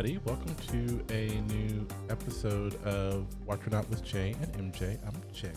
[0.00, 0.18] everybody.
[0.24, 4.98] Welcome to a new episode of Watching Out with Jay and MJ.
[5.06, 5.50] I'm Jay.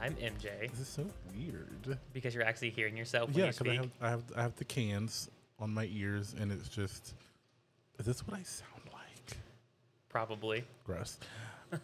[0.00, 1.98] I'm MJ This is so weird.
[2.14, 4.56] because you're actually hearing yourself when yeah, you because I have, I have I have
[4.56, 7.12] the cans on my ears, and it's just.
[7.98, 9.36] Is this what I sound like?
[10.08, 10.64] Probably.
[10.84, 11.18] Gross.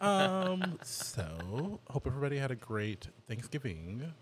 [0.00, 0.78] Um.
[0.82, 4.14] so, hope everybody had a great Thanksgiving.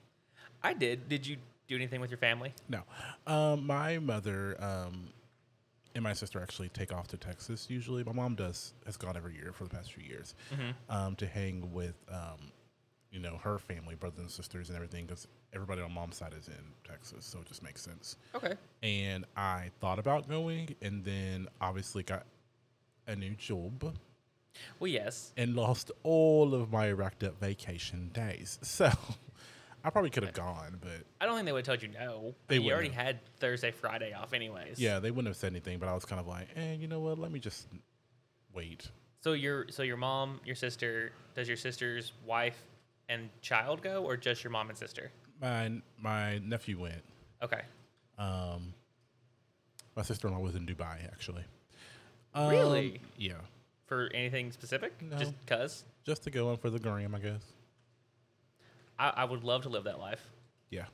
[0.60, 1.08] I did.
[1.08, 1.36] Did you
[1.68, 2.52] do anything with your family?
[2.68, 2.82] No,
[3.28, 5.10] um, my mother um,
[5.96, 7.66] and my sister actually take off to Texas.
[7.68, 10.34] Usually, my mom does has gone every year for the past few years
[10.88, 12.52] um, to hang with um,
[13.10, 15.06] you know her family, brothers and sisters, and everything.
[15.06, 18.16] Because everybody on mom's side is in Texas, so it just makes sense.
[18.34, 18.54] Okay.
[18.82, 22.26] And I thought about going, and then obviously got
[23.08, 23.94] a new job
[24.78, 25.32] Well, yes.
[25.36, 28.58] and lost all of my racked up vacation days.
[28.64, 28.90] So
[29.86, 32.34] I probably could have gone, but I don't think they would have told you no.
[32.48, 33.06] They you already have.
[33.06, 34.80] had Thursday, Friday off, anyways.
[34.80, 36.98] Yeah, they wouldn't have said anything, but I was kind of like, eh, you know
[36.98, 37.20] what?
[37.20, 37.68] Let me just
[38.52, 38.90] wait.
[39.22, 42.60] So your so your mom, your sister, does your sister's wife
[43.08, 45.12] and child go, or just your mom and sister?
[45.40, 47.04] My my nephew went.
[47.40, 47.60] Okay.
[48.18, 48.74] Um,
[49.94, 51.44] my sister in law was in Dubai actually.
[52.34, 53.00] Um, Really?
[53.16, 53.34] Yeah,
[53.86, 55.00] For anything specific?
[55.00, 55.16] No.
[55.16, 55.84] Just cause?
[56.04, 57.42] just to go in for the gram, I guess.
[58.98, 60.24] I, I would love to live that life.
[60.70, 60.86] Yeah.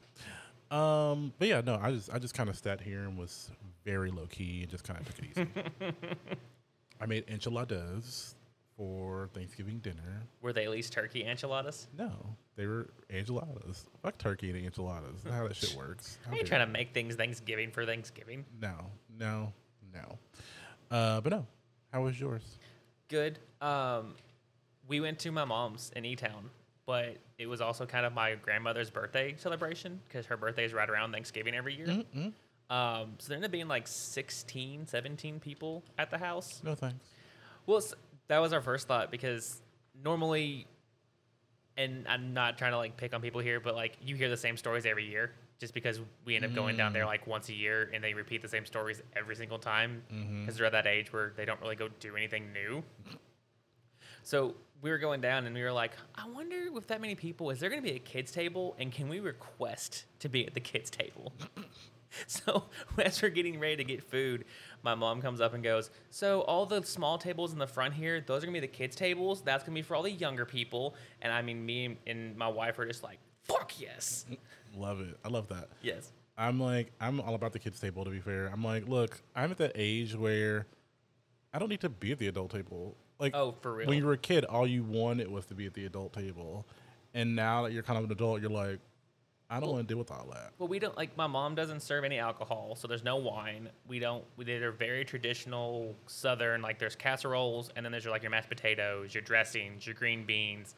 [0.71, 3.51] Um, but yeah, no, I just I just kind of sat here and was
[3.85, 5.49] very low key and just kind of took it easy.
[7.01, 8.37] I made enchiladas
[8.77, 10.23] for Thanksgiving dinner.
[10.41, 11.89] Were they at least turkey enchiladas?
[11.97, 12.11] No,
[12.57, 13.85] they were enchiladas.
[14.03, 15.23] Fuck turkey and enchiladas.
[15.23, 16.19] That's how that shit works.
[16.27, 18.45] How I ain't trying to make things Thanksgiving for Thanksgiving.
[18.61, 18.75] No,
[19.19, 19.53] no,
[19.93, 20.19] no.
[20.91, 21.47] Uh, but no.
[21.93, 22.59] How was yours?
[23.09, 23.39] Good.
[23.61, 24.15] Um,
[24.89, 26.49] we went to my mom's in E Town,
[26.87, 30.89] but it was also kind of my grandmother's birthday celebration because her birthday is right
[30.89, 31.87] around Thanksgiving every year.
[31.87, 32.33] Mm-mm.
[32.71, 36.63] Um, so there ended up being like 16, 17 people at the house.
[36.65, 37.07] No thanks.
[37.67, 37.83] Well,
[38.29, 39.61] that was our first thought because
[40.03, 40.67] normally,
[41.77, 44.37] and I'm not trying to like pick on people here, but like you hear the
[44.37, 47.07] same stories every year just because we end up going down there mm.
[47.07, 50.41] like once a year and they repeat the same stories every single time mm-hmm.
[50.41, 52.83] because they're at that age where they don't really go do anything new.
[54.25, 57.51] So we were going down and we were like, I wonder with that many people,
[57.51, 60.55] is there going to be a kids table and can we request to be at
[60.55, 61.33] the kids table?
[62.27, 62.65] So
[62.99, 64.45] as we're getting ready to get food,
[64.83, 68.21] my mom comes up and goes, "So all the small tables in the front here,
[68.21, 69.41] those are gonna be the kids' tables.
[69.41, 72.79] That's gonna be for all the younger people." And I mean, me and my wife
[72.79, 74.27] are just like, "Fuck yes,
[74.77, 75.17] Love it.
[75.25, 75.71] I love that.
[75.81, 78.05] yes." I'm like, I'm all about the kids' table.
[78.05, 80.67] To be fair, I'm like, look, I'm at that age where
[81.55, 82.95] I don't need to be at the adult table.
[83.23, 83.87] Like, Oh, for real?
[83.89, 86.67] when you were a kid, all you wanted was to be at the adult table,
[87.15, 88.81] and now that you're kind of an adult, you're like,
[89.49, 90.53] I don't want to deal with all that.
[90.59, 93.69] Well, we don't like my mom doesn't serve any alcohol, so there's no wine.
[93.87, 94.25] We don't.
[94.37, 96.63] We they're very traditional Southern.
[96.63, 100.25] Like there's casseroles, and then there's your, like your mashed potatoes, your dressings, your green
[100.25, 100.75] beans,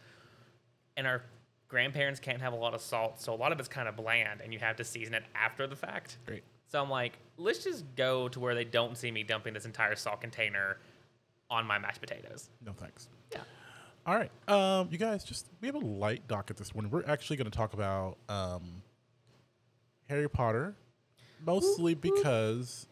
[0.96, 1.22] and our
[1.68, 4.40] grandparents can't have a lot of salt, so a lot of it's kind of bland,
[4.42, 6.18] and you have to season it after the fact.
[6.26, 6.42] Great.
[6.68, 9.94] So I'm like, let's just go to where they don't see me dumping this entire
[9.94, 10.78] salt container
[11.50, 12.50] on my mashed potatoes.
[12.64, 13.08] No thanks.
[13.32, 13.40] Yeah.
[14.06, 16.90] All right, um, you guys, just we have a light docket this morning.
[16.90, 18.82] We're actually going to talk about um,
[20.08, 20.74] Harry Potter,
[21.44, 22.86] mostly because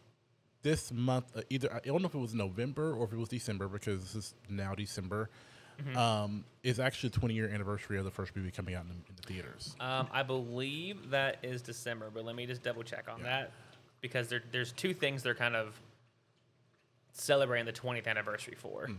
[0.63, 3.29] this month, uh, either I don't know if it was November or if it was
[3.29, 5.29] December, because this is now December.
[5.95, 9.15] Um, is actually the 20 year anniversary of the first movie coming out in, in
[9.15, 9.75] the theaters.
[9.79, 13.25] Um, I believe that is December, but let me just double check on Yeah.
[13.25, 13.51] that
[13.99, 15.77] because there, there's two things they're kind of
[17.13, 18.89] celebrating the 20th anniversary for.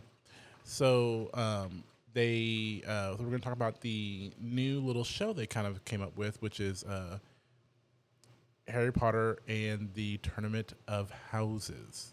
[0.64, 5.46] So um, they uh, so we're going to talk about the new little show they
[5.46, 7.18] kind of came up with, which is uh,
[8.68, 12.12] Harry Potter and the Tournament of Houses.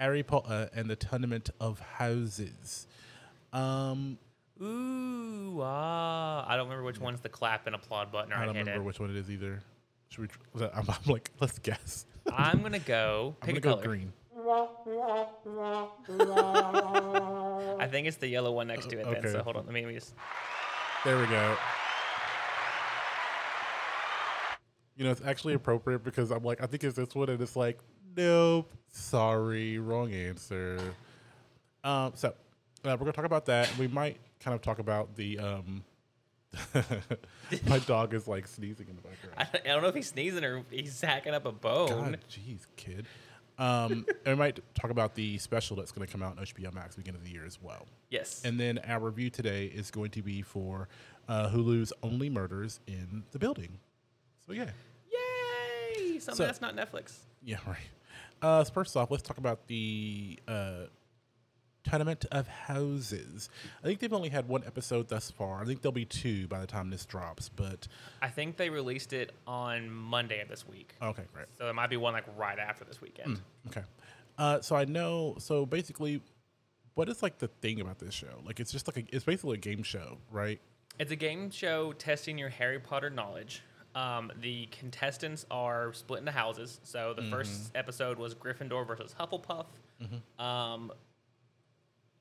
[0.00, 2.88] Harry Potter and the Tournament of Houses.
[3.52, 4.18] Um,
[4.60, 6.44] Ooh, ah!
[6.48, 8.32] I don't remember which one's the clap and applaud button.
[8.32, 8.84] Or I I don't remember it.
[8.84, 9.60] which one it is either.
[10.08, 10.26] Should we?
[10.28, 12.06] tr- I'm, I'm like, let's guess.
[12.32, 13.36] I'm gonna go.
[13.42, 13.88] I'm Pick gonna a go color.
[13.96, 14.12] green.
[17.80, 19.04] I think it's the yellow one next to it.
[19.04, 19.32] Then, Okay.
[19.32, 19.64] so hold on.
[19.66, 20.14] Let me, just.
[21.04, 21.56] There we go.
[24.96, 27.56] You know, it's actually appropriate because I'm like, I think it's this one, and it's
[27.56, 27.78] like,
[28.16, 30.78] nope, sorry, wrong answer.
[31.82, 32.32] Um, so uh,
[32.84, 33.76] we're gonna talk about that.
[33.78, 35.84] We might kind of talk about the um.
[37.66, 39.34] my dog is like sneezing in the background.
[39.38, 41.88] I, I don't know if he's sneezing or he's hacking up a bone.
[41.88, 43.06] God, jeez, kid.
[43.62, 46.72] Um, and we might talk about the special that's going to come out on HBO
[46.74, 47.86] Max beginning of the year as well.
[48.10, 48.42] Yes.
[48.44, 50.88] And then our review today is going to be for
[51.28, 53.78] uh, Hulu's Only Murders in the Building.
[54.46, 54.70] So yeah,
[55.96, 56.18] Yay!
[56.18, 57.18] Something So- that's not Netflix.
[57.44, 57.76] yeah, right.
[58.40, 60.86] Uh, so first off, let's talk about the uh,
[61.84, 63.48] Tournament of Houses.
[63.82, 65.60] I think they've only had one episode thus far.
[65.62, 67.48] I think there'll be two by the time this drops.
[67.48, 67.88] But
[68.20, 70.94] I think they released it on Monday of this week.
[71.02, 71.46] okay, great.
[71.58, 73.40] So there might be one like right after this weekend.
[73.68, 73.82] Okay.
[74.38, 75.36] Uh, so I know.
[75.38, 76.20] So basically,
[76.94, 78.40] what is like the thing about this show?
[78.44, 80.60] Like, it's just like a, it's basically a game show, right?
[80.98, 83.62] It's a game show testing your Harry Potter knowledge.
[83.94, 86.80] Um, the contestants are split into houses.
[86.82, 89.66] So the first episode was Gryffindor versus Hufflepuff.
[90.42, 90.92] Um,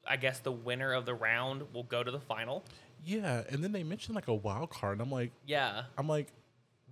[0.07, 2.63] I guess the winner of the round will go to the final.
[3.05, 3.43] Yeah.
[3.49, 5.83] And then they mentioned like a wild card, and I'm like, Yeah.
[5.97, 6.27] I'm like,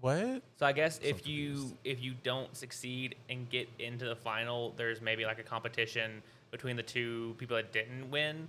[0.01, 0.41] what?
[0.57, 5.01] So I guess if you if you don't succeed and get into the final, there's
[5.01, 6.21] maybe like a competition
[6.51, 8.47] between the two people that didn't win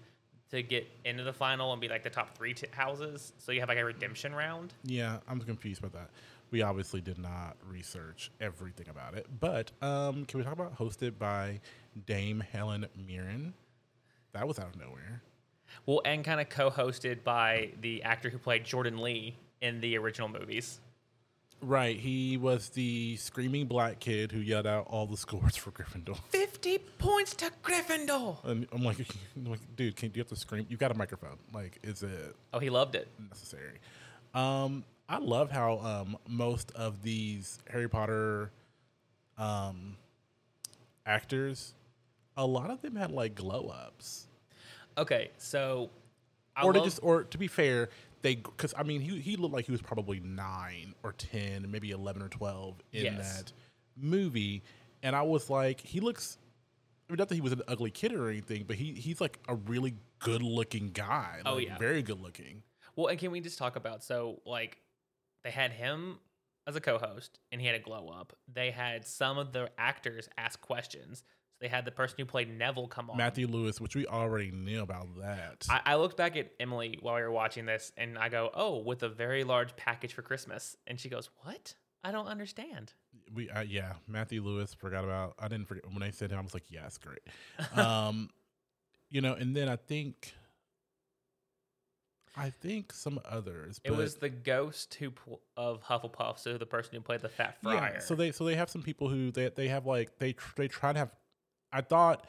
[0.50, 3.32] to get into the final and be like the top three t- houses.
[3.38, 4.74] So you have like a redemption round.
[4.84, 6.10] Yeah, I'm confused about that.
[6.50, 11.18] We obviously did not research everything about it, but um, can we talk about hosted
[11.18, 11.60] by
[12.06, 13.54] Dame Helen Mirren?
[14.32, 15.22] That was out of nowhere.
[15.86, 20.28] Well, and kind of co-hosted by the actor who played Jordan Lee in the original
[20.28, 20.80] movies.
[21.62, 26.16] Right, he was the screaming black kid who yelled out all the scores for Gryffindor.
[26.30, 28.42] Fifty points to Gryffindor.
[28.44, 28.96] And I'm like,
[29.36, 30.64] I'm like, dude, can you have to scream?
[30.70, 31.36] You got a microphone.
[31.52, 33.08] Like, is it Oh, he loved it.
[33.28, 33.78] necessary?
[34.34, 38.52] Um, I love how um, most of these Harry Potter
[39.36, 39.96] um,
[41.04, 41.74] actors,
[42.40, 44.26] a lot of them had like glow ups.
[44.96, 45.90] Okay, so
[46.56, 47.90] I or to love- just, or to be fair,
[48.22, 51.90] they because I mean he he looked like he was probably nine or ten, maybe
[51.90, 53.37] eleven or twelve in Yes.
[53.42, 53.52] that
[53.96, 54.62] movie,
[55.02, 56.38] and I was like, he looks.
[57.08, 59.38] I mean, not that he was an ugly kid or anything, but he he's like
[59.48, 61.40] a really good looking guy.
[61.44, 61.78] Oh, like, yeah.
[61.78, 62.62] very good looking.
[62.96, 64.78] Well, and can we just talk about so like
[65.44, 66.19] they had him
[66.66, 68.34] as a co-host and he had a glow up.
[68.52, 71.22] They had some of the actors ask questions.
[71.60, 73.16] They had the person who played Neville come on.
[73.16, 75.66] Matthew Lewis, which we already knew about that.
[75.68, 78.78] I, I looked back at Emily while we were watching this and I go, "Oh,
[78.78, 81.74] with a very large package for Christmas." And she goes, "What?
[82.02, 82.94] I don't understand."
[83.32, 85.34] we uh, yeah, Matthew Lewis forgot about.
[85.38, 86.38] I didn't forget when I said him.
[86.38, 87.20] I was like, yes, great.
[87.76, 88.30] um,
[89.10, 90.32] you know, and then I think,
[92.36, 93.80] I think some others.
[93.84, 95.12] It was the ghost who
[95.56, 97.92] of Hufflepuff, so the person who played the Fat Friar.
[97.94, 100.54] Yeah, so they so they have some people who they they have like they tr-
[100.56, 101.10] they try to have.
[101.72, 102.26] I thought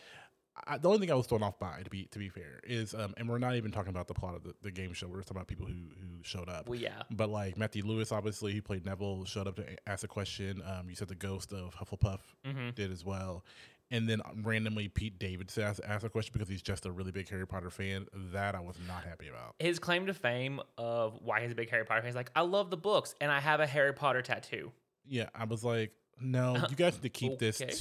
[0.67, 2.93] I, the only thing I was thrown off by to be to be fair is
[2.93, 5.07] um and we're not even talking about the plot of the, the game show.
[5.07, 6.67] We're just talking about people who who showed up.
[6.67, 7.03] well, yeah.
[7.09, 10.61] But like Matthew Lewis, obviously he played Neville, showed up to ask a question.
[10.65, 12.75] Um, you said the ghost of Hufflepuff Mhm.
[12.75, 13.45] did as well,
[13.89, 17.29] and then randomly Pete Davidson asked, asked a question because he's just a really big
[17.29, 18.05] Harry Potter fan.
[18.33, 19.55] That I was not happy about.
[19.57, 22.41] His claim to fame of why he's a big Harry Potter fan is like, "I
[22.41, 24.73] love the books and I have a Harry Potter tattoo."
[25.07, 27.71] Yeah, I was like, no, you guys need to keep this Okay.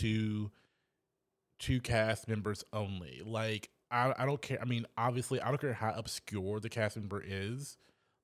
[1.60, 3.22] To two cast members only.
[3.24, 4.58] Like, I, I don't care.
[4.60, 7.76] I mean, obviously, I don't care how obscure the cast member is.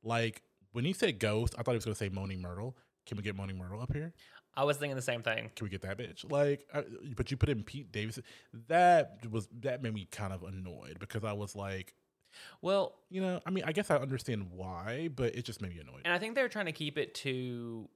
[0.03, 0.43] Like,
[0.73, 2.77] when he said ghost, I thought he was going to say Moaning Myrtle.
[3.07, 4.13] Can we get Moaning Myrtle up here?
[4.57, 5.51] I was thinking the same thing.
[5.55, 6.31] Can we get that bitch?
[6.31, 6.85] Like, I,
[7.15, 8.25] but you put in Pete Davidson.
[8.69, 11.95] That was that made me kind of annoyed because I was like,
[12.63, 15.81] Well, you know, I mean, I guess I understand why, but it just made me
[15.81, 16.03] annoyed.
[16.05, 17.89] and I think they're trying to keep it to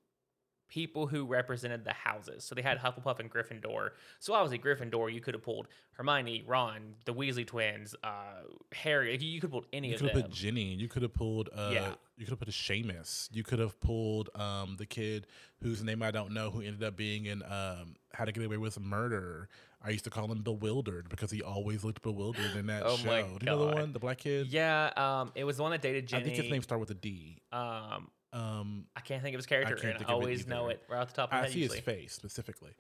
[0.71, 2.45] people who represented the houses.
[2.45, 3.91] So they had Hufflepuff and Gryffindor.
[4.21, 9.12] So obviously Gryffindor, you could have pulled Hermione, Ron, the Weasley twins, uh, Harry.
[9.21, 10.17] You you could have pulled any You of could them.
[10.23, 10.73] have put Ginny.
[10.75, 11.50] You could have pulled.
[11.55, 11.95] Uh, Yeah.
[12.17, 13.29] You could have put a Seamus.
[13.33, 15.27] You could have pulled um, the kid
[15.62, 18.57] whose name I don't know, who ended up being in um, How to Get Away
[18.59, 19.49] with Murder.
[19.83, 23.07] I used to call him Bewildered because he always looked bewildered in that Oh show.
[23.09, 24.49] my Do you know the one, the black kid?
[24.49, 26.25] yeah, um, it was the one that dated Jenny.
[26.25, 27.41] I think his name started with a D.
[27.50, 30.69] Um, Um, I can't think of his character, can't and I of it always know
[30.69, 31.53] it right off the top of my I head.
[31.53, 32.73] see his face specifically.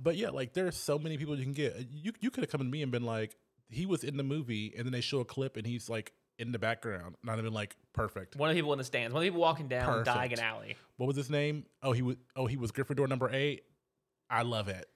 [0.00, 1.86] But yeah, like there's so many people you can get.
[1.90, 3.36] You you could have come to me and been like,
[3.68, 6.52] he was in the movie, and then they show a clip and he's like in
[6.52, 8.36] the background, not even like perfect.
[8.36, 9.12] One of the people in the stands.
[9.12, 10.16] One of the people walking down Perfect.
[10.16, 10.76] Diagon Alley.
[10.96, 11.64] what was his name?
[11.82, 12.16] Oh, he was.
[12.36, 13.62] Oh, he was Gryffindor number eight.
[14.30, 14.88] I love it.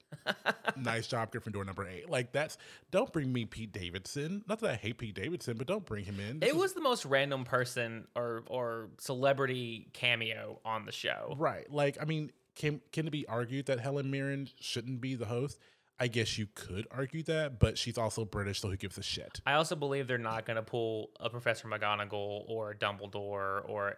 [0.77, 2.09] Nice job, Gryffindor number eight.
[2.11, 2.59] Like that's.
[2.91, 4.45] Don't bring me Pete Davidson.
[4.49, 6.41] Not that I hate Pete Davidson, but don't bring him in.
[6.41, 11.35] This It is- was the most random person or or celebrity cameo on the show.
[11.39, 11.71] right.
[11.71, 15.59] Like I mean, can can it be argued that Helen Mirren shouldn't be the host?
[16.01, 19.41] I guess you could argue that, but she's also British, so who gives a shit?
[19.47, 23.97] I also believe they're not going to pull a Professor McGonagall or a Dumbledore or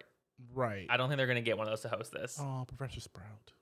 [0.53, 0.87] Right.
[0.91, 2.37] I don't think they're going to get one of those to host this.
[2.41, 3.53] Oh, Professor Sprout.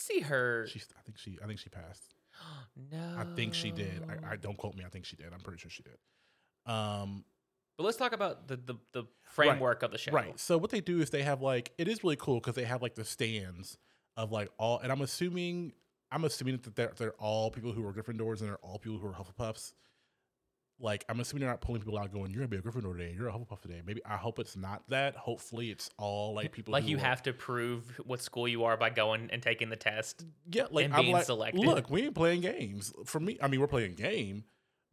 [0.00, 0.66] See her.
[0.66, 0.86] She's.
[0.98, 1.38] I think she.
[1.42, 2.14] I think she passed.
[2.92, 4.02] no, I think she did.
[4.08, 4.84] I, I don't quote me.
[4.84, 5.32] I think she did.
[5.32, 5.96] I'm pretty sure she did.
[6.72, 7.24] Um.
[7.76, 10.12] But let's talk about the the, the framework of the show.
[10.12, 10.38] Right.
[10.38, 12.82] So what they do is they have like it is really cool because they have
[12.82, 13.78] like the stands
[14.16, 15.72] of like all, and I'm assuming
[16.10, 19.06] I'm assuming that they're they're all people who are Gryffindors and they're all people who
[19.06, 19.72] are Hufflepuffs.
[20.80, 23.14] Like I'm assuming they're not pulling people out going, "You're gonna be a Gryffindor today.
[23.16, 25.14] You're a Hufflepuff today." Maybe I hope it's not that.
[25.16, 28.76] Hopefully, it's all like people Like you are- have to prove what school you are
[28.76, 30.24] by going and taking the test.
[30.50, 31.64] yeah, like and I'm being like, selected.
[31.64, 32.92] look, we ain't playing games.
[33.04, 34.44] For me, I mean, we're playing game,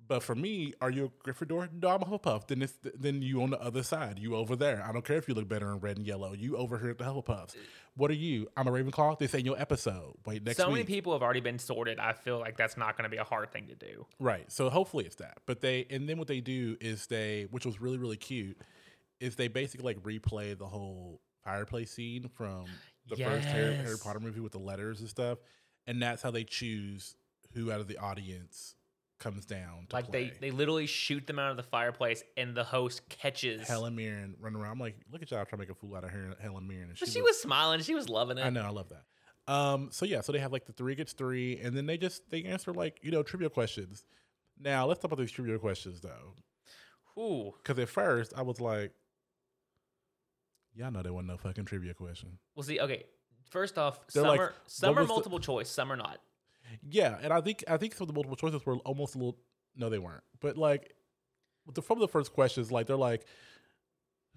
[0.07, 1.69] but for me, are you a Gryffindor?
[1.81, 2.47] No, I'm a Hufflepuff.
[2.47, 4.19] Then it's then you on the other side.
[4.19, 4.83] You over there.
[4.87, 6.33] I don't care if you look better in red and yellow.
[6.33, 7.55] You over here at the Hufflepuffs.
[7.95, 8.47] What are you?
[8.55, 9.19] I'm a Ravenclaw.
[9.19, 10.13] This ain't your episode.
[10.25, 10.73] Wait next so week.
[10.73, 11.99] many people have already been sorted.
[11.99, 14.05] I feel like that's not going to be a hard thing to do.
[14.19, 14.49] Right.
[14.51, 15.39] So hopefully it's that.
[15.45, 18.57] But they and then what they do is they, which was really really cute,
[19.19, 22.65] is they basically like replay the whole fireplace scene from
[23.07, 25.39] the first Harry, Harry Potter movie with the letters and stuff,
[25.85, 27.15] and that's how they choose
[27.53, 28.75] who out of the audience
[29.19, 30.31] comes down to Like play.
[30.39, 33.67] they they literally shoot them out of the fireplace, and the host catches.
[33.67, 34.73] Helen Mirren run around.
[34.73, 36.89] I'm like, look at y'all trying to make a fool out of her, Helen Mirren.
[36.89, 37.81] And but she looked- was smiling.
[37.81, 38.45] She was loving it.
[38.45, 39.03] I know, I love that.
[39.51, 42.29] Um, so yeah, so they have like the three gets three, and then they just
[42.29, 44.03] they answer like you know trivia questions.
[44.59, 46.33] Now let's talk about these trivia questions though.
[47.21, 48.91] Ooh, Because at first I was like,
[50.75, 52.37] y'all know there wasn't no fucking trivia question.
[52.55, 53.03] well, see, okay.
[53.49, 56.19] First off, They're some like, are some are was the- multiple choice, some are not.
[56.89, 59.37] Yeah, and I think I think some of the multiple choices were almost a little.
[59.75, 60.23] No, they weren't.
[60.41, 60.93] But like,
[61.73, 63.25] the, from the first questions, like they're like,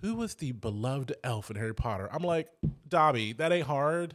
[0.00, 2.08] who was the beloved elf in Harry Potter?
[2.12, 2.48] I'm like,
[2.88, 3.32] Dobby.
[3.34, 4.14] That ain't hard.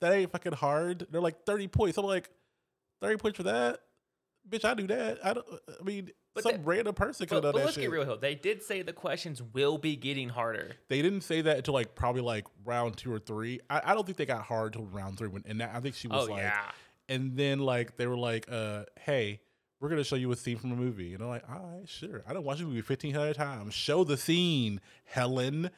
[0.00, 1.06] That ain't fucking hard.
[1.10, 1.98] They're like thirty points.
[1.98, 2.30] I'm like,
[3.00, 3.80] thirty points for that.
[4.48, 5.18] Bitch, I do that.
[5.24, 5.46] I don't.
[5.80, 7.82] I mean, But some that- random person could But, have but done that let's shit.
[7.82, 8.16] get real.
[8.16, 10.76] They did say the questions will be getting harder.
[10.88, 13.58] They didn't say that until like probably like round two or three.
[13.68, 15.28] I, I don't think they got hard till round three.
[15.28, 16.70] When and that, I think she was Oh like, yeah.
[17.08, 19.40] And then like they were like, uh, "Hey,
[19.80, 22.22] we're gonna show you a scene from a movie," and I'm like, "All right, sure.
[22.26, 23.74] I don't watch a movie fifteen hundred times.
[23.74, 25.70] Show the scene, Helen."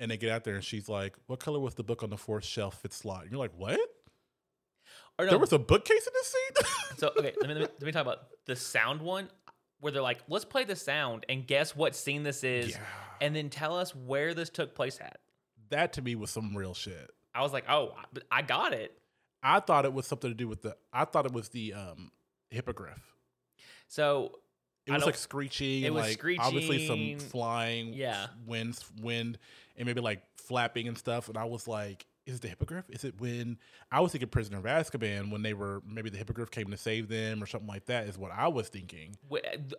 [0.00, 2.16] And they get out there, and she's like, "What color was the book on the
[2.16, 3.78] fourth shelf fifth slot?" And you're like, "What?
[5.18, 6.66] Or no, There was a bookcase in this scene?"
[6.98, 9.28] so okay, let me, let me let me talk about the sound one,
[9.80, 12.78] where they're like, let's play the sound and guess what scene this is, yeah,
[13.20, 15.18] and then tell us where this took place at.
[15.70, 17.10] that to me was some real shit.
[17.34, 17.94] I was like, oh,
[18.30, 18.98] I got it.
[19.42, 20.76] I thought it was something to do with the.
[20.92, 22.10] I thought it was the um
[22.50, 23.00] hippogriff.
[23.88, 24.32] So
[24.86, 28.28] It was like screeching, it and was like obviously some flying, yeah.
[28.46, 29.38] wind, wind,
[29.76, 31.28] and maybe like flapping and stuff.
[31.28, 32.86] And I was like, "Is it the hippogriff?
[32.88, 33.58] Is it when
[33.90, 37.08] I was thinking Prisoner of Azkaban when they were maybe the hippogriff came to save
[37.08, 39.16] them or something like that?" Is what I was thinking.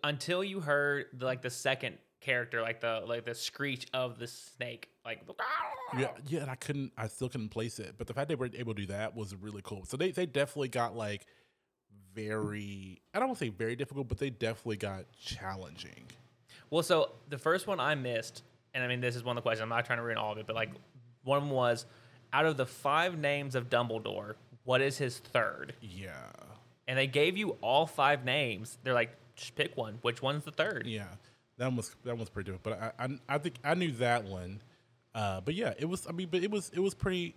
[0.02, 4.88] until you heard like the second character, like the like the screech of the snake,
[5.04, 5.20] like
[5.98, 7.94] Yeah, yeah, and I couldn't, I still couldn't place it.
[7.98, 9.84] But the fact they were able to do that was really cool.
[9.84, 11.26] So they they definitely got like
[12.14, 16.06] very, I don't want to say very difficult, but they definitely got challenging.
[16.70, 19.46] Well, so the first one I missed, and I mean this is one of the
[19.46, 19.62] questions.
[19.62, 20.70] I'm not trying to ruin all of it, but like
[21.24, 21.86] one of them was,
[22.32, 25.74] out of the five names of Dumbledore, what is his third?
[25.80, 26.30] Yeah,
[26.88, 28.78] And they gave you all five names.
[28.82, 29.98] They're like, just pick one.
[30.02, 30.86] Which one's the third?
[30.86, 31.08] Yeah,
[31.58, 32.78] that one was that one's pretty difficult.
[32.78, 34.60] But I, I I think I knew that one.
[35.14, 36.06] Uh, but yeah, it was.
[36.08, 37.36] I mean, but it was it was pretty.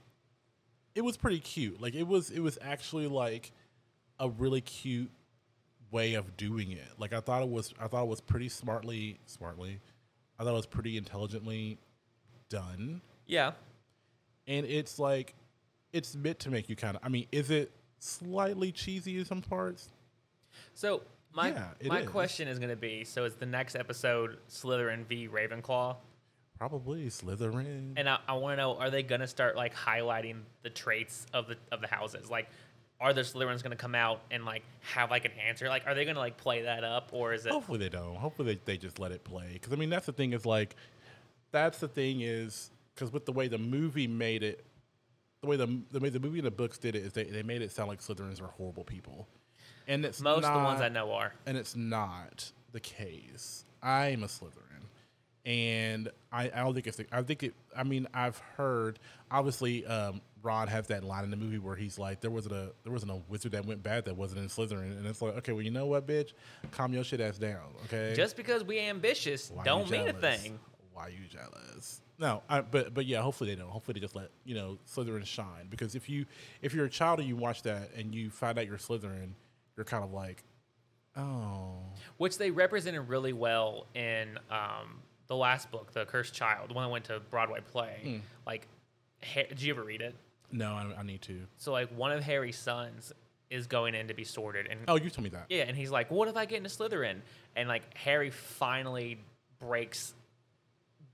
[0.96, 1.80] It was pretty cute.
[1.80, 3.52] Like it was it was actually like
[4.20, 5.12] a really cute
[5.92, 6.88] way of doing it.
[6.98, 9.80] Like I thought it was I thought it was pretty smartly smartly.
[10.40, 11.78] I thought it was pretty intelligently
[12.50, 13.02] done.
[13.26, 13.52] Yeah.
[14.48, 15.36] And it's like
[15.94, 17.04] it's meant to make you kind of.
[17.04, 19.90] I mean, is it slightly cheesy in some parts?
[20.74, 21.04] So
[21.38, 22.10] my Yeah, my is.
[22.10, 25.96] question is going to be: so is the next episode Slytherin v Ravenclaw?
[26.58, 27.94] Probably Slytherin.
[27.96, 31.26] And I, I want to know: are they going to start like highlighting the traits
[31.34, 32.30] of the of the houses?
[32.30, 32.50] Like,
[33.00, 35.70] are the Slytherins going to come out and like have like an answer?
[35.70, 37.52] Like, are they going to like play that up, or is it?
[37.52, 38.16] Hopefully they don't.
[38.16, 39.52] Hopefully they, they just let it play.
[39.54, 40.76] Because I mean, that's the thing is like,
[41.52, 44.66] that's the thing is because with the way the movie made it,
[45.42, 47.44] the way the the way the movie and the books did it is they, they
[47.44, 49.28] made it sound like Slytherins are horrible people,
[49.88, 51.34] and it's Most of the ones I know are.
[51.46, 53.66] and it's not the case.
[53.82, 54.84] I'm a Slytherin,
[55.46, 56.98] and I, I don't think it's.
[56.98, 57.54] The, I think it.
[57.76, 59.00] I mean, I've heard.
[59.32, 62.72] Obviously, um, Ron has that line in the movie where he's like, "There wasn't a
[62.84, 65.52] there wasn't a wizard that went bad that wasn't in Slytherin," and it's like, okay,
[65.52, 66.34] well, you know what, bitch,
[66.72, 68.14] calm your shit ass down, okay?
[68.16, 70.60] Just because we ambitious Why don't mean a thing.
[70.94, 72.02] Why you jealous?
[72.20, 73.70] No, I, but but yeah, hopefully they don't.
[73.70, 76.26] Hopefully they just let you know Slytherin shine because if you
[76.64, 79.34] if you're a child and you watch that and you find out you're Slytherin,
[79.78, 80.44] you're kind of like,
[81.16, 81.78] oh,
[82.18, 86.84] which they represented really well in um, the last book, The Cursed Child, the one
[86.86, 88.00] that went to Broadway play.
[88.04, 88.18] Hmm.
[88.46, 88.68] Like,
[89.24, 90.16] ha- did you ever read it?
[90.52, 91.42] no, I, I need to.
[91.58, 93.12] So, like, one of Harry's sons
[93.50, 95.46] is going in to be sorted, and Oh, you told me that.
[95.50, 97.18] yeah, and he's like, "What if I get into Slytherin?"
[97.56, 99.20] And like, Harry finally
[99.60, 100.14] breaks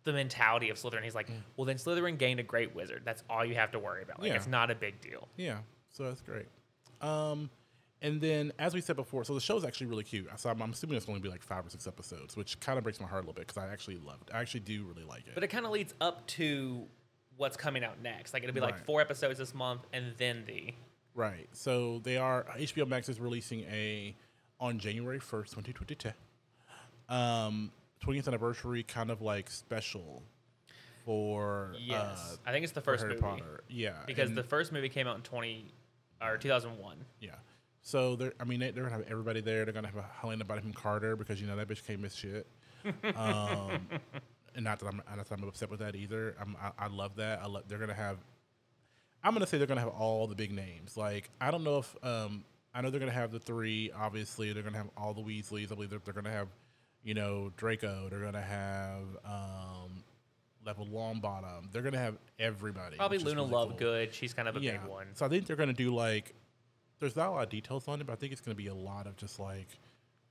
[0.04, 1.04] the mentality of Slytherin.
[1.04, 3.04] He's like, "Well, then Slytherin gained a great wizard.
[3.06, 4.20] That's all you have to worry about.
[4.20, 4.30] Like.
[4.30, 4.36] Yeah.
[4.36, 6.48] it's not a big deal." Yeah, so that's great.
[7.02, 7.50] Um,
[8.04, 10.28] And then, as we said before, so the show is actually really cute.
[10.36, 12.78] So I'm, I'm assuming it's going to be like five or six episodes, which kind
[12.78, 14.30] of breaks my heart a little bit because I actually loved.
[14.34, 15.34] I actually do really like it.
[15.34, 16.84] But it kind of leads up to
[17.38, 18.34] what's coming out next.
[18.34, 20.74] Like it'll be like four episodes this month, and then the
[21.16, 21.48] Right.
[21.54, 24.16] So they are HBO Max is releasing a
[24.60, 26.12] on January first, twenty twenty two.
[27.08, 30.24] Um, twentieth anniversary kind of like special
[31.06, 33.64] for yes, uh, I think it's the first Harry movie Potter.
[33.70, 35.72] Yeah, because and- the first movie came out in twenty
[36.22, 36.98] or two thousand one.
[37.22, 37.32] yeah.
[37.84, 39.66] So they're I mean they, they're gonna have everybody there.
[39.66, 42.48] They're gonna have a Helena Bonham Carter because you know that bitch can't miss shit.
[43.16, 43.88] Um,
[44.56, 46.36] and not that I'm not that I'm upset with that either.
[46.40, 47.42] I'm, I, I love that.
[47.42, 48.18] I love they're gonna have.
[49.24, 50.96] I'm gonna say they're gonna have all the big names.
[50.96, 53.92] Like I don't know if um I know they're gonna have the three.
[53.92, 55.72] Obviously, they're gonna have all the Weasleys.
[55.72, 56.48] I believe they're, they're gonna have
[57.04, 58.08] you know Draco.
[58.10, 60.04] They're gonna have um
[60.66, 61.72] Neville Longbottom.
[61.72, 62.96] They're gonna have everybody.
[62.96, 63.68] Probably Luna really cool.
[63.68, 64.14] Lovegood.
[64.14, 64.78] She's kind of a yeah.
[64.78, 65.08] big one.
[65.16, 66.34] So I think they're gonna do like.
[67.04, 68.74] There's not a lot of details on it, but I think it's gonna be a
[68.74, 69.68] lot of just like.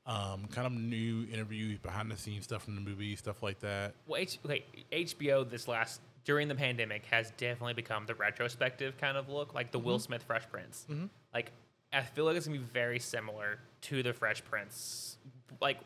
[0.05, 3.95] Um, kind of new interviews, behind the scenes stuff from the movie, stuff like that.
[4.09, 9.17] Well, H- okay, HBO this last during the pandemic has definitely become the retrospective kind
[9.17, 10.03] of look, like the Will Mm-hmm.
[10.03, 10.87] Smith Fresh Prince.
[11.33, 11.53] Like,
[11.93, 15.19] I feel like it's gonna be very similar to the Fresh Prince.
[15.61, 15.79] Like,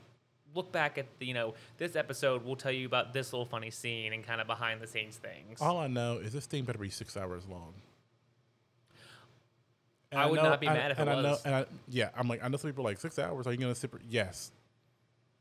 [0.55, 2.43] look back at the, you know this episode.
[2.43, 5.61] We'll tell you about this little funny scene and kind of behind the scenes things.
[5.61, 7.75] All I know is this thing better be six hours long.
[10.13, 11.43] And I would know- not be I- mad if it and I know, was.
[11.45, 13.47] and I, yeah, I'm like, I know some people are like six hours.
[13.47, 14.01] Are you gonna sit for?
[14.09, 14.53] Yes,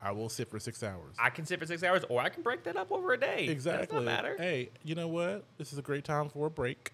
[0.02, 1.16] I will sit for six hours.
[1.20, 3.48] I can sit for six hours, or I can break that up over a day.
[3.48, 3.86] exactly.
[3.86, 4.36] Does not matter.
[4.38, 5.44] Hey, you know what?
[5.58, 6.92] This is a great time for a break.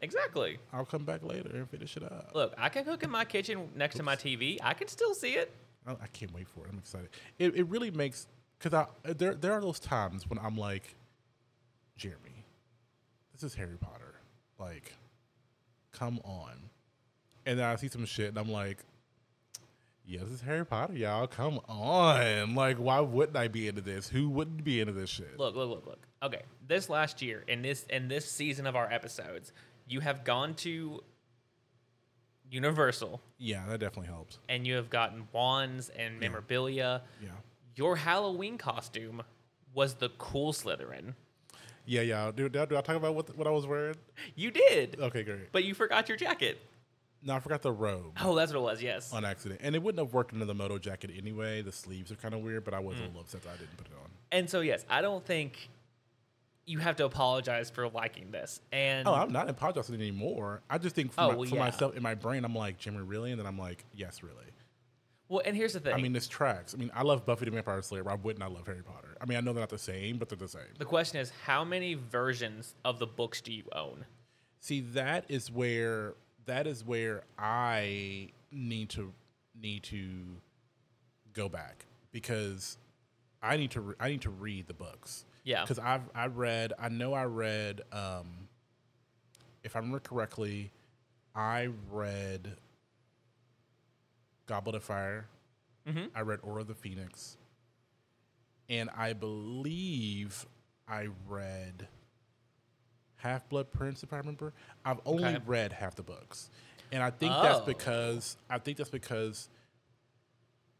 [0.00, 0.58] Exactly.
[0.72, 2.30] I'll come back later and finish it up.
[2.34, 4.58] Look, I can cook in my kitchen next to my TV.
[4.62, 5.52] I can still see it.
[5.88, 6.70] I, I can't wait for it.
[6.70, 7.08] I'm excited.
[7.40, 10.94] It, it really makes because I there there are those times when I'm like,
[11.96, 12.44] Jeremy,
[13.32, 14.14] this is Harry Potter.
[14.60, 14.92] Like,
[15.92, 16.70] come on.
[17.48, 18.78] And then I see some shit and I'm like,
[20.04, 21.26] yeah, this is Harry Potter, y'all.
[21.26, 22.54] Come on.
[22.54, 24.08] Like, why wouldn't I be into this?
[24.08, 25.38] Who wouldn't be into this shit?
[25.38, 26.06] Look, look, look, look.
[26.22, 29.52] Okay, this last year in this in this season of our episodes,
[29.86, 31.02] you have gone to
[32.50, 34.38] Universal Yeah, that definitely helps.
[34.48, 37.02] and you have gotten wands and memorabilia.
[37.22, 37.28] Yeah.
[37.76, 39.22] Your Halloween costume
[39.74, 41.14] was the cool Slytherin.
[41.84, 42.30] Yeah, yeah.
[42.34, 43.96] Do, do, I- do I talk about what, what I was wearing?
[44.34, 45.52] You did, Okay, great.
[45.52, 46.58] but you forgot your jacket.
[47.22, 48.16] No, I forgot the robe.
[48.22, 48.82] Oh, that's what it was.
[48.82, 49.12] Yes.
[49.12, 51.62] on accident, and it wouldn't have worked under the moto jacket anyway.
[51.62, 53.00] The sleeves are kind of weird, but I was Mm.
[53.00, 54.10] a little upset that I didn't put it on.
[54.30, 55.68] And so yes, I don't think
[56.64, 58.60] you have to apologize for liking this.
[58.72, 60.60] And Oh, I'm not apologizing anymore.
[60.68, 61.64] I just think for, Oh, my, well, for yeah.
[61.64, 64.34] myself in my brain, I'm like Jimmy, really, and then I'm like, yes, really.
[65.28, 65.94] well, and here's the thing.
[65.94, 66.74] I mean, this tracks.
[66.74, 68.04] I mean, I love Buffy the Vampire Slayer.
[68.04, 69.16] Why wouldn't I love Harry Potter?
[69.20, 70.62] I mean, I know they're not the same, but they're the same.
[70.78, 74.04] the question is, how many versions of the books do you own?
[74.60, 76.14] See, that is where
[76.48, 79.12] that is where I need to
[79.60, 80.40] need to
[81.32, 82.76] go back because
[83.42, 85.24] I need to re- I need to read the books.
[85.44, 85.62] Yeah.
[85.62, 88.48] because I've I read I know I read um,
[89.62, 90.70] if I remember correctly,
[91.34, 92.56] I read
[94.46, 95.26] Goblet of Fire.
[95.86, 96.10] Mhm.
[96.14, 97.36] I read Order of the Phoenix,
[98.68, 100.44] and I believe
[100.86, 101.88] I read
[103.18, 104.02] Half Blood Prince.
[104.02, 104.52] If I remember,
[104.84, 105.42] I've only Okay.
[105.46, 106.50] read half the books,
[106.90, 107.64] and I think that's Oh.
[107.66, 109.48] because I think that's because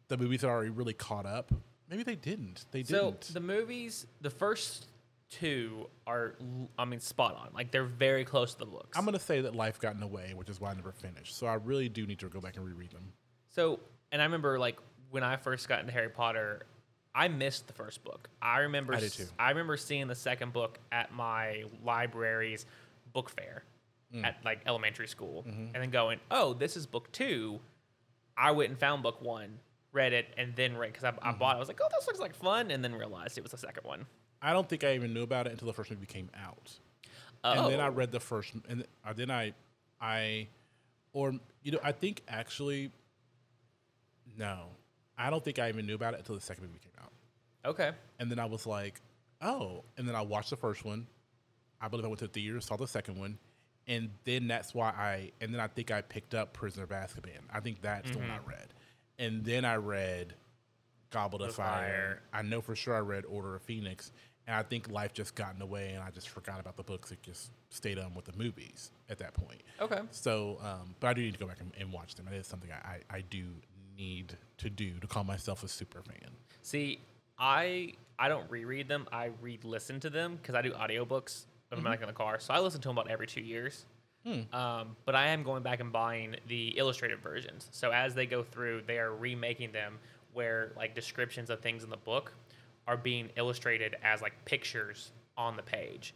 [0.08, 1.52] the movies are already really caught up.
[1.90, 2.64] Maybe they didn't.
[2.70, 3.24] They didn't.
[3.24, 4.86] So the movies, the first
[5.30, 6.36] two are,
[6.78, 7.50] I mean, spot on.
[7.52, 8.96] Like they're very close to the books.
[8.96, 11.36] I'm gonna say that life got in the way, which is why I never finished.
[11.36, 13.12] So I really do need to go back and reread them.
[13.50, 13.80] So,
[14.12, 14.78] and I remember like
[15.10, 16.62] when I first got into Harry Potter,
[17.18, 18.28] I missed the first book.
[18.40, 19.26] I remember, I did too.
[19.38, 22.64] I remember seeing the second book at my library's
[23.12, 23.64] book fair
[24.14, 24.24] Mm.
[24.24, 25.60] at like elementary school, Mm-hmm.
[25.74, 27.60] and then going, "Oh, this is book two.
[28.38, 29.58] I went and found book one,
[29.92, 31.38] read it, and then read because I, I Mm-hmm.
[31.38, 31.54] bought.
[31.54, 31.56] it.
[31.56, 33.84] I was like, "Oh, this looks like fun," and then realized it was the second
[33.84, 34.06] one.
[34.40, 36.78] I don't think I even knew about it until the first movie came out.
[37.44, 37.90] and then I Oh.
[37.90, 39.52] read the first, and then I,
[40.00, 40.48] I,
[41.12, 42.90] or you know, I think actually,
[44.38, 44.68] no,
[45.18, 47.12] I don't think I even knew about it until the second movie came out.
[47.64, 47.90] Okay.
[48.18, 49.00] And then I was like,
[49.42, 51.06] oh, and then I watched the first one.
[51.80, 53.38] I believe I went to the theater, saw the second one,
[53.86, 57.40] and then that's why I, and then I think I picked up Prisoner of Azkaban.
[57.52, 58.68] I think that's the one I read,
[59.18, 60.34] and then I read
[61.10, 61.66] Goblet of Fire.
[61.66, 62.22] Fire.
[62.32, 64.10] I know for sure I read Order of Phoenix,
[64.48, 66.82] and I think life just got in the way, and I just forgot about the
[66.82, 67.12] books.
[67.12, 69.62] It just stayed on with the movies at that point.
[69.80, 70.00] Okay.
[70.10, 72.26] So, um, but I do need to go back and, and watch them.
[72.28, 73.44] It is something I, I, I do
[73.96, 76.30] need to do to call myself a super fan.
[76.62, 77.00] See,
[77.38, 79.06] I I don't reread them.
[79.12, 82.40] I read listen to them because I do audiobooks when I'm like in the car.
[82.40, 83.84] So I listen to them about every two years.
[84.52, 87.68] Um, but I am going back and buying the illustrated versions.
[87.70, 89.98] So as they go through, they are remaking them
[90.32, 92.32] where like descriptions of things in the book
[92.86, 96.14] are being illustrated as like pictures on the page.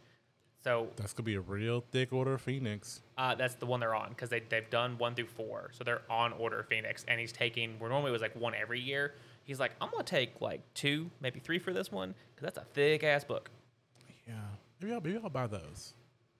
[0.63, 3.01] So That's gonna be a real thick order of Phoenix.
[3.17, 5.71] uh, that's the one they're on because they, they've done one through four.
[5.73, 7.03] So they're on Order of Phoenix.
[7.07, 9.15] And he's taking, where normally it was like one every year.
[9.43, 12.57] He's like, I'm going to take like two, maybe three for this one because that's
[12.57, 13.49] a thick ass book.
[14.25, 14.35] Yeah,
[14.79, 15.93] maybe I'll maybe I'll buy those.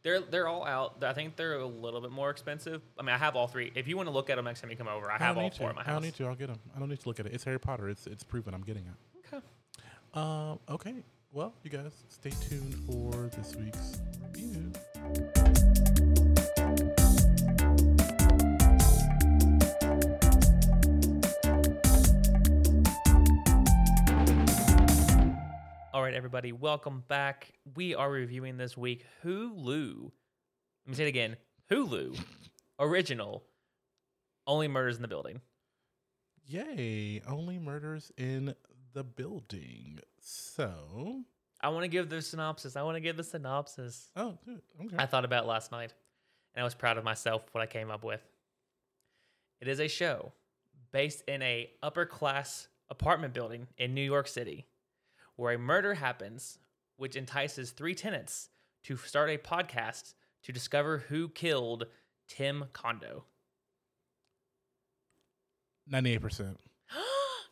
[0.04, 1.04] They're they're all out.
[1.04, 2.82] I think they're a little bit more expensive.
[2.98, 3.72] I mean, I have all three.
[3.76, 5.44] If you want to look at them next time you come over, I have don't
[5.46, 5.70] all four to.
[5.72, 6.26] in my I don't need to.
[6.28, 6.60] I'll get them.
[6.76, 7.34] I don't need to look at it.
[7.34, 7.90] It's Harry Potter.
[7.90, 8.54] It's it's proven.
[8.54, 9.34] I'm getting it.
[9.34, 9.46] Okay.
[10.14, 10.60] Um.
[10.70, 10.96] Okay.
[11.36, 14.72] Well, you guys, stay tuned for this week's review.
[25.92, 27.52] All right, everybody, welcome back.
[27.76, 30.04] We are reviewing this week Hulu.
[30.04, 31.38] Let me say it again
[31.72, 32.16] Hulu
[32.80, 33.44] original.
[34.46, 35.42] Only murders in the building.
[36.46, 37.24] Yay!
[37.28, 38.54] Only murders in
[38.94, 40.00] the building.
[40.22, 41.24] So,
[41.62, 42.76] I want to give the synopsis.
[42.76, 44.10] I want to give the synopsis.
[44.16, 44.62] oh, good.
[44.86, 44.96] Okay.
[44.98, 45.94] I thought about last night,
[46.54, 48.22] and I was proud of myself what I came up with.
[49.60, 50.34] It is a show
[50.92, 54.66] based in a upper class apartment building in New York City,
[55.36, 56.60] where a murder happens,
[56.98, 58.50] which entices three tenants
[58.84, 61.86] to start a podcast to discover who killed
[62.28, 63.24] Tim Kondo.
[65.88, 66.60] Ninety-eight percent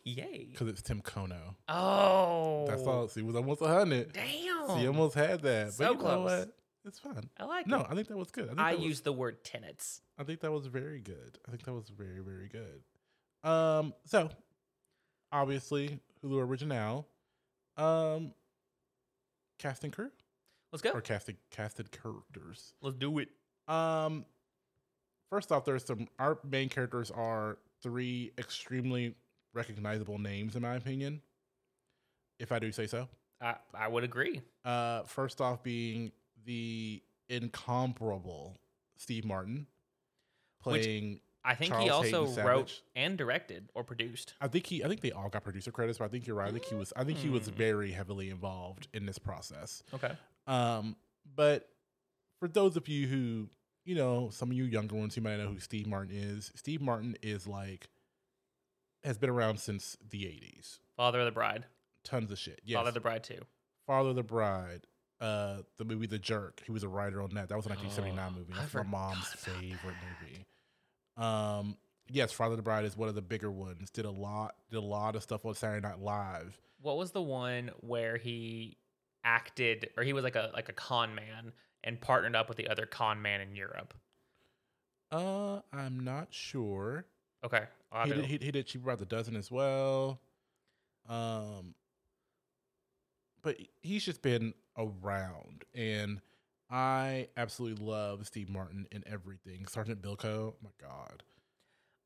[0.04, 0.48] Yay!
[0.52, 1.56] because it's Tim Kono.
[1.68, 3.08] Oh, That's all.
[3.08, 4.14] See, was almost a hundred.
[4.14, 6.40] Damn, He almost had that, So but you know close.
[6.40, 6.58] what?
[6.86, 7.30] It's fine.
[7.40, 7.88] I like No, it.
[7.90, 8.46] I think that was good.
[8.46, 10.02] I, think I that was- use the word tenants.
[10.18, 11.38] I think that was very good.
[11.48, 12.82] I think that was very, very good.
[13.50, 14.30] Um, so
[15.32, 17.08] obviously Hulu original.
[17.78, 18.34] Um
[19.60, 20.10] casting crew
[20.72, 20.92] Let's go.
[20.92, 22.74] or casting casted characters.
[22.82, 23.30] Let's do it.
[23.68, 24.26] Um
[25.30, 29.16] first off, there's some our main characters are three extremely
[29.54, 31.22] recognizable names in my opinion.
[32.40, 33.08] If I do say so.
[33.40, 34.42] I, I would agree.
[34.66, 36.12] Uh first off being
[36.46, 38.58] the incomparable
[38.98, 39.68] Steve Martin
[40.64, 42.84] Which- playing I think he also Haden wrote Savage.
[42.96, 44.36] and directed or produced.
[44.40, 46.50] I think he I think they all got producer credits, but I think you're right.
[46.50, 47.54] I think he was I think he was Mm.
[47.56, 49.82] very heavily involved in this process.
[49.92, 50.12] Okay.
[50.46, 50.96] Um,
[51.36, 51.68] but
[52.40, 53.50] for those of you who,
[53.86, 56.80] you know, some of you younger ones who might know who Steve Martin is, Steve
[56.82, 57.90] Martin is like
[59.04, 60.80] has been around since the 80s.
[60.96, 61.66] Father of the Bride.
[62.04, 62.62] Tons of shit.
[62.64, 62.78] Yes.
[62.78, 63.40] Father of the Bride too.
[63.88, 64.82] Father of the Bride.
[65.20, 66.62] Uh, the movie The Jerk.
[66.66, 67.50] He was a writer on that.
[67.50, 68.54] That was a 1979 Oh, movie.
[68.54, 69.62] I That's my mom's about that.
[69.62, 70.46] favorite movie.
[71.18, 71.78] Um,
[72.10, 73.92] yes, Father of the Bride is one of the bigger ones.
[73.92, 74.56] Did a lot.
[74.72, 76.60] Did a lot of stuff on Saturday Night Live.
[76.82, 78.78] What was the one where he
[79.24, 82.68] acted or he was like a like a con man and partnered up with the
[82.70, 83.94] other con man in Europe?
[85.12, 87.06] Uh, I'm not sure.
[87.44, 87.64] Okay.
[87.92, 90.20] I'll He did, he, he did Cheaper by the Dozen as well.
[91.10, 91.76] Um,
[93.42, 96.22] but he's just been around, and
[96.70, 99.66] I absolutely love Steve Martin in everything.
[99.68, 101.24] Sergeant Bilko, my god.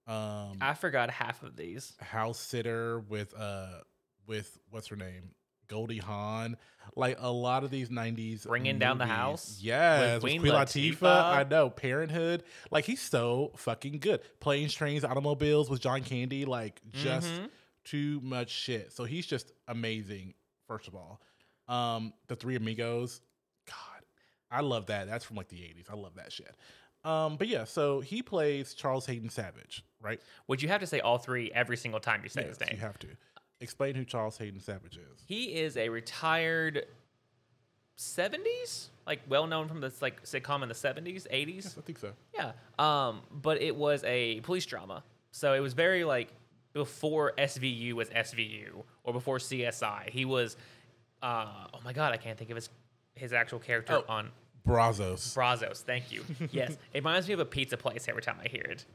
[0.08, 1.93] Um, I forgot half of these.
[2.00, 3.80] house sitter with uh
[4.28, 5.32] with what's her name
[5.67, 6.58] Goldie Hawn,
[6.95, 9.06] like a lot of these '90s Bringing Down the.
[9.06, 10.97] House Yes, Queen Queen Latifah.
[10.99, 11.23] Latifah.
[11.38, 12.43] I know Parenthood.
[12.71, 14.21] Like he's so fucking good.
[14.39, 16.45] Planes, trains, automobiles with John Candy.
[16.45, 17.49] Like just Mhm.
[17.84, 18.91] too much shit.
[18.93, 20.34] So he's just amazing.
[20.67, 21.21] First of all,
[21.67, 23.21] um, the Three Amigos.
[23.67, 24.06] God,
[24.51, 25.08] I love that.
[25.08, 25.89] That's from like the '80s.
[25.89, 26.56] I love that shit.
[27.04, 30.19] Um, but yeah, so he plays Charles Haden Savage, right?
[30.47, 32.69] Would you have to say all three every single time you say Yes, his name?
[32.73, 33.08] you have to
[33.62, 35.24] explain who Charles Haden Savage is.
[35.28, 36.86] He is a retired
[37.98, 41.56] 70s, like well known from this like sitcom in the 70s, 80s.
[41.56, 42.12] Yes, I think so.
[42.34, 42.52] Yeah.
[42.78, 45.04] Um, but it was a police drama.
[45.32, 46.30] So it was very like
[46.74, 50.10] before SVU was SVU or before CSI.
[50.10, 50.58] He was
[51.24, 52.70] uh oh my god, I can't think of his
[53.15, 54.06] his actual character Oh.
[54.10, 54.32] on
[54.65, 55.34] Brazos.
[55.34, 55.82] Brazos.
[55.86, 56.24] Thank you.
[56.52, 56.72] yes.
[56.94, 58.86] It reminds me of a pizza place every time I hear it.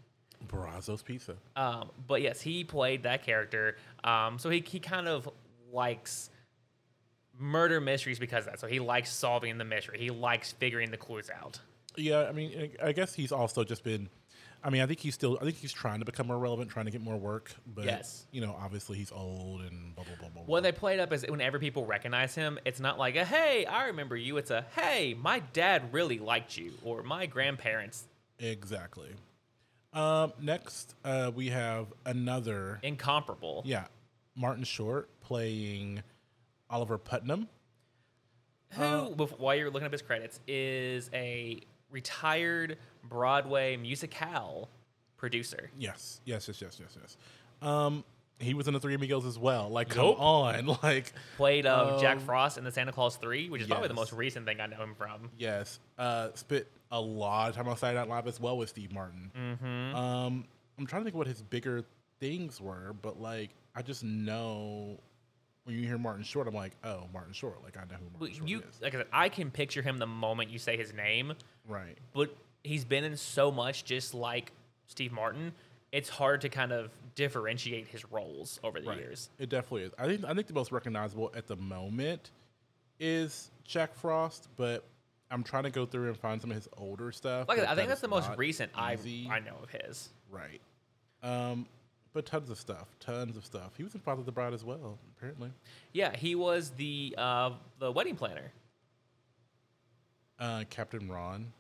[0.47, 1.37] Brazos Pizza.
[1.57, 3.77] Um, but yes, he played that character.
[4.05, 5.29] Um, so he, he kind of
[5.73, 6.31] likes
[7.39, 8.61] murder mysteries because of that.
[8.61, 9.99] So he likes solving the mystery.
[9.99, 11.61] He likes figuring the clues out.
[11.97, 14.09] Yeah, I mean, I I guess he's also just been.
[14.63, 15.39] I mean, I think he's still.
[15.41, 17.51] I think he's trying to become more relevant, trying to get more work.
[17.67, 18.27] But Yes.
[18.31, 20.43] you know, obviously he's old and blah blah blah blah.
[20.43, 20.61] What blah.
[20.61, 24.17] they played up is whenever people recognize him, it's not like a hey, I remember
[24.17, 24.37] you.
[24.37, 28.05] It's a hey, my dad really liked you, or my grandparents.
[28.39, 29.11] Exactly.
[29.93, 32.79] Um, next, uh, we have another.
[32.83, 33.63] Incomparable.
[33.65, 33.87] Yeah,
[34.37, 36.03] Martin Short playing
[36.69, 37.49] Oliver Putnam.
[38.75, 38.83] Who,
[39.17, 44.69] bef- while you're looking up his credits, is a retired Broadway musicale
[45.17, 45.71] producer.
[45.77, 47.17] Yes, yes, yes, yes, yes, yes.
[47.61, 48.05] Um,
[48.39, 49.69] he was in the Three Amigos as well.
[49.69, 53.61] Like, come on, like, Played uh, Jack Um, Frost in the Santa Claus 3, which
[53.63, 55.31] is probably the most recent thing I know him from.
[55.37, 55.81] yes.
[55.99, 59.31] Uh, spit a lot of time on Saturday Night Live as well with Steve Martin.
[59.37, 59.95] Mm-hmm.
[59.97, 60.45] Um,
[60.79, 61.85] I'm trying to think what his bigger
[62.19, 64.99] things were, but like, I just know
[65.65, 67.63] when you hear Martin Short, I'm like, oh, Martin Short.
[67.63, 68.81] Like, I know who Martin Short you, is.
[68.83, 71.35] like I said, I can picture him the moment you say his name,
[71.69, 71.97] Right.
[72.13, 74.53] but he's been in so much just like
[74.89, 75.53] Steve Martin.
[75.93, 78.99] It's hard to kind of differentiate his roles over the Right.
[78.99, 79.29] years.
[79.39, 79.93] It definitely is.
[79.99, 82.31] I think I think the most recognizable at the moment
[82.99, 84.85] is Jack Frost, but
[85.31, 87.49] I'm trying to go through and find some of his older stuff.
[87.49, 88.97] Like I but said, I think that that's the most recent I.
[89.31, 90.11] I know of his.
[90.31, 90.61] Right.
[91.23, 91.67] Um,
[92.13, 92.89] but tons of stuff.
[92.99, 93.73] Tons of stuff.
[93.77, 95.51] He was in Father of the Bride as well, apparently.
[95.93, 98.53] Yeah, he was the uh, the wedding planner.
[100.39, 101.53] Uh, Captain Ron.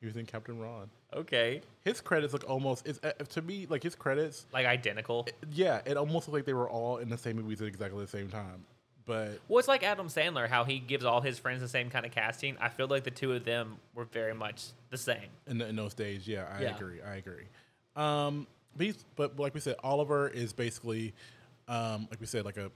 [0.00, 0.90] He was in Captain Ron.
[1.14, 4.46] okay, His credits look almost it's, uh, to me like his credits.
[4.52, 5.28] like identical.
[5.52, 8.10] Yeah, it almost looked like they were all in the same movies at exactly the
[8.10, 8.64] same time.
[9.04, 12.06] But Well, it's like Adam Sandler, how he gives all his friends the same kind
[12.06, 12.56] of casting.
[12.60, 15.28] I feel like the two of them were very much the same.
[15.46, 16.26] in, the, in those days.
[16.28, 16.76] Yeah, I Yeah.
[16.76, 17.00] agree.
[17.02, 17.44] I agree.
[17.96, 21.14] Um, but, he's, but like we said, Oliver is basically,
[21.68, 22.70] um, like we said, like a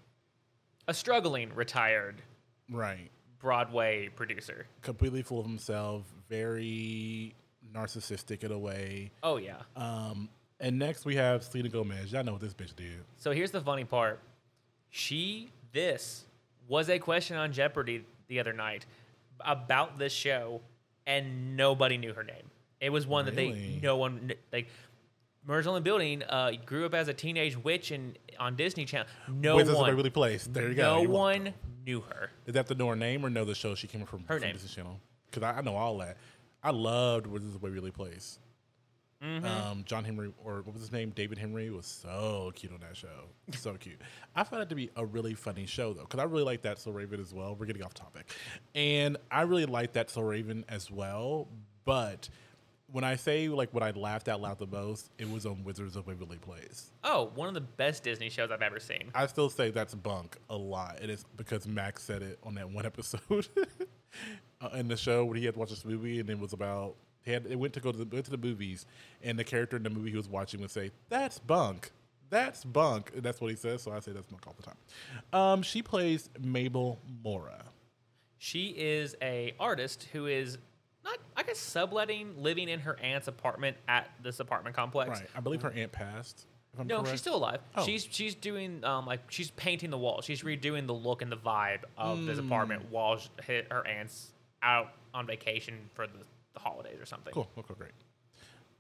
[0.88, 2.20] A struggling retired
[2.70, 4.66] right, Broadway producer.
[4.82, 7.34] completely full of himself, very
[7.72, 9.10] narcissistic in a way.
[9.22, 9.56] Oh yeah.
[9.76, 10.28] Um,
[10.60, 12.12] and next we have Selena Gomez.
[12.12, 13.04] Y'all know what this bitch did.
[13.18, 14.20] So here's the funny part.
[14.90, 16.24] She this
[16.66, 18.86] was a question on Jeopardy the other night
[19.40, 20.62] about this show,
[21.06, 22.50] and nobody knew her name.
[22.80, 24.68] It was one that they no one like.
[25.48, 29.06] On Building uh, grew up as a teenage witch and on Disney Channel.
[29.28, 30.44] No Wizards one, Waverly Place.
[30.44, 30.82] There you go.
[30.82, 31.12] no welcome.
[31.12, 31.54] one
[31.86, 32.32] knew her.
[32.46, 34.24] Is that the know her name or know the show she came from?
[34.26, 34.52] Her from name.
[34.54, 34.98] Disney Channel.
[35.30, 36.16] Because I, I know all that.
[36.64, 38.40] I loved Wizards of Waverly Place.
[39.22, 39.46] Mm-hmm.
[39.46, 41.10] Um, John Henry, or what was his name?
[41.10, 43.28] David Henrie was so cute on that show.
[43.52, 44.00] So cute.
[44.34, 46.78] I found it to be a really funny show though, because I really like that
[46.78, 47.56] So Raven as well.
[47.56, 48.30] We're getting off topic,
[48.74, 51.48] and I really like that So Raven as well.
[51.84, 52.28] But
[52.92, 55.96] when I say like what I laughed out loud the most, it was on Wizards
[55.96, 56.92] of Waverly Place.
[57.02, 59.10] Oh, one of the best Disney shows I've ever seen.
[59.14, 60.98] I still say that's bunk a lot.
[61.02, 63.48] It is because Max said it on that one episode
[64.60, 66.96] uh, in the show when he had to watch this movie, and it was about
[67.26, 68.86] he had it went to go to the went to the movies,
[69.22, 71.90] and the character in the movie he was watching would say, "That's bunk."
[72.30, 73.12] That's bunk.
[73.16, 73.82] That's what he says.
[73.82, 74.76] So I say that's bunk all the time.
[75.32, 77.66] Um, she plays Mabel Mora.
[78.38, 80.58] She is a artist who is
[81.04, 85.10] not, I guess, subletting, living in her aunt's apartment at this apartment complex.
[85.20, 85.28] Right.
[85.36, 86.46] I believe her aunt passed.
[86.74, 87.10] If I'm No, correct.
[87.12, 87.60] she's still alive.
[87.76, 87.84] Oh.
[87.86, 90.24] She's she's doing um like she's painting the walls.
[90.24, 92.90] She's redoing the look and the vibe of this apartment Hmm.
[92.90, 96.12] while sh- her her aunt's out on vacation for the,
[96.56, 97.32] the holidays or something.
[97.32, 97.48] Cool.
[97.58, 97.92] Okay, great.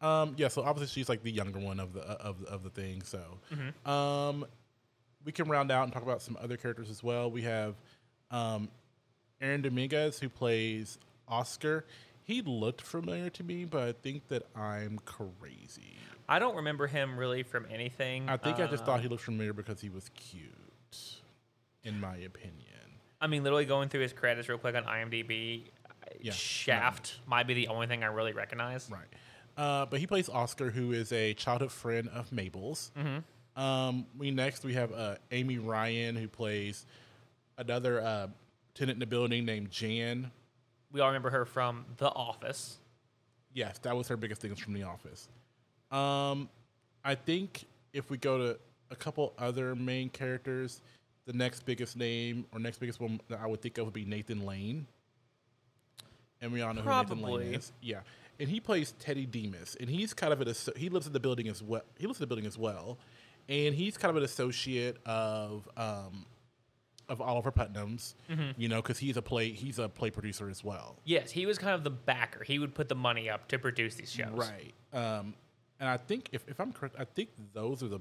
[0.02, 3.02] Um, yeah, so obviously she's like the younger one of the of of the thing.
[3.02, 3.20] So,
[3.54, 3.90] Mm-hmm.
[3.90, 4.44] um,
[5.24, 7.30] we can round out and talk about some other characters as well.
[7.30, 7.74] We have
[8.30, 8.68] um,
[9.40, 11.84] Aaron Dominguez who plays Oscar.
[12.24, 15.96] He looked familiar to me, but I think that I'm crazy.
[16.28, 18.28] I don't remember him really from anything.
[18.28, 20.52] I think I just Uh, thought he looked familiar because he was cute,
[21.84, 22.62] in my opinion.
[23.20, 25.62] I mean, literally going through his credits real quick on IMDb,
[26.20, 28.90] Yeah, Shaft might be the only thing I really recognize.
[28.90, 29.06] Right.
[29.56, 32.90] Uh, but he plays Oscar, who is a childhood friend of Mabel's.
[32.98, 33.60] Mm-hmm.
[33.60, 36.84] Um, we next we have uh, Amy Ryan, who plays
[37.56, 38.26] another uh,
[38.74, 40.30] tenant in the building named Jan.
[40.92, 42.76] We all remember her from The Office.
[43.54, 45.28] Yes, that was her biggest things from The Office.
[45.90, 46.50] Um,
[47.04, 48.58] I think if we go to
[48.90, 50.82] a couple other main characters,
[51.26, 54.04] the next biggest name or next biggest one that I would think of would be
[54.04, 54.86] Nathan Lane.
[56.40, 57.44] And we all know who Nathan Probably.
[57.44, 57.72] Lane is.
[57.80, 58.00] Yeah,
[58.38, 61.48] and he plays Teddy Demas, and he's kind of an he lives in the building
[61.48, 61.82] as well.
[61.98, 62.98] He lives in the building as well,
[63.48, 66.26] and he's kind of an associate of um,
[67.08, 68.14] of Oliver Putnam's.
[68.30, 68.60] Mm-hmm.
[68.60, 70.96] You know, because he's a play he's a play producer as well.
[71.04, 72.44] Yes, he was kind of the backer.
[72.44, 74.32] He would put the money up to produce these shows.
[74.34, 74.74] Right.
[74.92, 75.34] Um,
[75.78, 78.00] and I think if, if I'm correct, I think those are the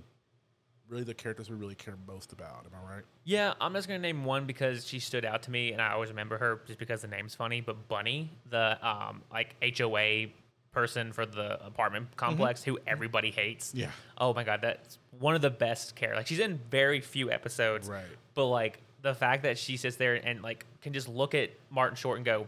[0.88, 2.66] really the characters we really care most about.
[2.66, 3.04] Am I right?
[3.24, 6.10] Yeah, I'm just gonna name one because she stood out to me, and I always
[6.10, 7.62] remember her just because the name's funny.
[7.62, 10.28] But Bunny, the um like HOA
[10.72, 13.74] person for the apartment complex, who everybody hates.
[13.74, 13.90] Yeah.
[14.18, 16.18] Oh my god, that's one of the best characters.
[16.20, 17.88] Like she's in very few episodes.
[17.88, 18.04] Right.
[18.34, 21.96] But like the fact that she sits there and like can just look at Martin
[21.96, 22.48] Short and go,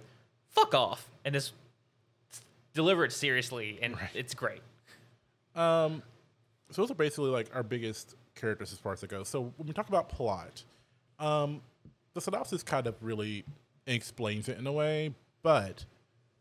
[0.49, 1.53] "Fuck off," and just
[2.73, 4.09] deliver it seriously, and Right.
[4.13, 4.61] it's great.
[5.55, 6.03] Um,
[6.69, 9.27] so those are basically like our biggest characters as far as it goes.
[9.27, 10.63] So when we talk about plot,
[11.19, 11.61] um,
[12.13, 13.43] the synopsis kind of really
[13.85, 15.85] explains it in a way, but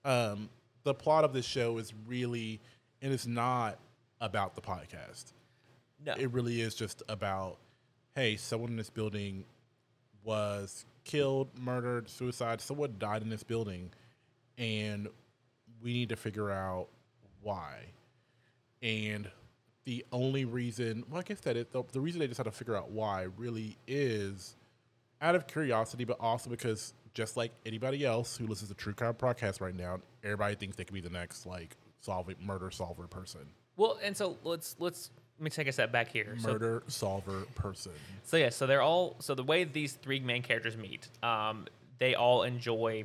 [0.05, 0.51] Um,
[0.85, 2.61] the plot of this show is really,
[3.03, 3.77] and it's not
[4.21, 5.33] about the podcast.
[6.05, 6.13] No.
[6.13, 7.59] It really is just about,
[8.15, 9.45] hey, someone in this building
[10.23, 12.61] was killed, murdered, suicide.
[12.61, 13.91] Someone died in this building,
[14.59, 15.09] and
[15.83, 16.87] we need to figure out
[17.43, 17.87] why.
[18.81, 19.29] And
[19.87, 22.51] the only reason, well, I guess that it, the, the reason they just had to
[22.51, 24.57] figure out why really is
[25.22, 29.14] out of curiosity, but also because just like anybody else who listens to True Crime
[29.14, 33.49] podcast right now, everybody thinks they could be the next like solving murder solver person,
[33.77, 36.35] well, and so let's let's let me take a step back here.
[36.38, 37.92] So murder solver person.
[38.25, 41.66] So yeah, so they're all so the way these three main characters meet, um,
[41.99, 43.05] they all enjoy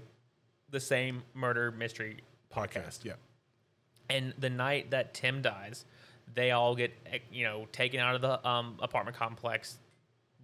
[0.69, 2.19] the same murder mystery
[2.53, 3.13] Podcast, yeah.
[4.09, 5.85] and the night that Tim dies,
[6.33, 6.91] they all get
[7.31, 9.77] you know taken out of the um, apartment complex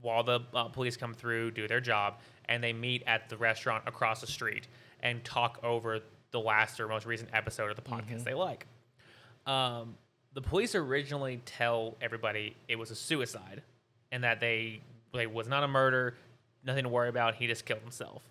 [0.01, 3.83] while the uh, police come through, do their job, and they meet at the restaurant
[3.87, 4.67] across the street
[5.01, 5.99] and talk over
[6.31, 8.67] the last or most recent episode of the podcast they like.
[9.45, 9.95] Um,
[10.33, 13.63] the police originally tell everybody it was a suicide
[14.11, 14.81] and that they
[15.13, 16.15] they was not a murder,
[16.63, 17.35] nothing to worry about.
[17.35, 18.21] He just killed himself.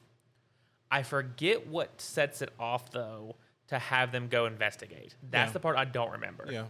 [0.91, 3.35] I forget what sets it off though
[3.69, 5.17] to have them go investigate.
[5.31, 5.53] That's Yeah.
[5.55, 6.47] the part I don't remember.
[6.49, 6.67] Yeah.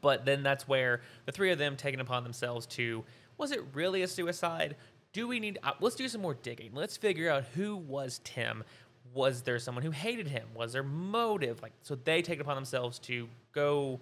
[0.00, 3.04] But then that's where the three of them taking upon themselves to
[3.36, 4.76] was it really a suicide?
[5.12, 6.70] Do we need uh, let's do some more digging.
[6.74, 8.64] Let's figure out who was Tim.
[9.12, 10.48] Was there someone who hated him?
[10.54, 11.62] Was there motive?
[11.62, 14.00] Like so they take it upon themselves to go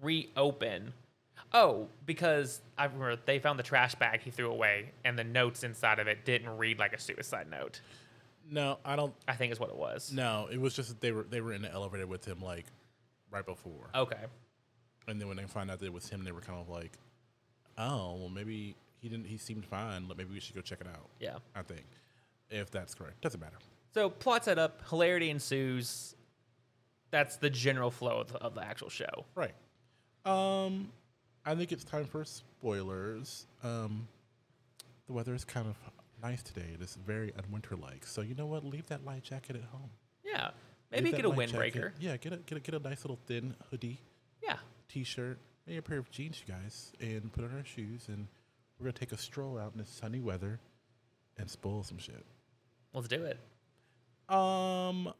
[0.00, 0.92] reopen.
[1.52, 5.64] Oh, because I remember they found the trash bag he threw away and the notes
[5.64, 7.80] inside of it didn't read like a suicide note.
[8.50, 9.14] No, I don't.
[9.26, 10.12] I think is what it was.
[10.12, 12.66] No, it was just that they were they were in the elevator with him like
[13.30, 14.24] right before, Okay.
[15.08, 16.92] And then when they find out that it was him, they were kind of like,
[17.78, 19.26] oh, well, maybe he didn't.
[19.26, 20.08] He seemed fine.
[20.08, 21.08] Like, Maybe we should go check it out.
[21.20, 21.36] Yeah.
[21.54, 21.84] I think
[22.50, 23.56] if that's correct, doesn't matter.
[23.94, 26.14] So plot set up, hilarity ensues.
[27.10, 29.24] That's the general flow of the, of the actual show.
[29.34, 29.54] Right.
[30.26, 30.90] Um,
[31.46, 33.46] I think it's time for spoilers.
[33.64, 34.06] Um,
[35.06, 35.76] the weather is kind of
[36.22, 36.66] nice today.
[36.74, 38.06] It is very unwinter-like.
[38.06, 38.62] So you know what?
[38.64, 39.88] Leave that light jacket at home.
[40.22, 40.50] Yeah,
[40.92, 41.72] maybe Leave get a windbreaker.
[41.74, 43.98] jacket- Yeah, get a get a get a nice little thin hoodie,
[44.42, 44.56] Yeah,
[44.88, 48.26] t-shirt, maybe a pair of jeans, you guys, and put on our shoes, and
[48.78, 50.60] we're gonna take a stroll out in this sunny weather
[51.38, 52.24] and spoil some shit.
[52.92, 53.38] let's do it.
[54.34, 55.12] Um,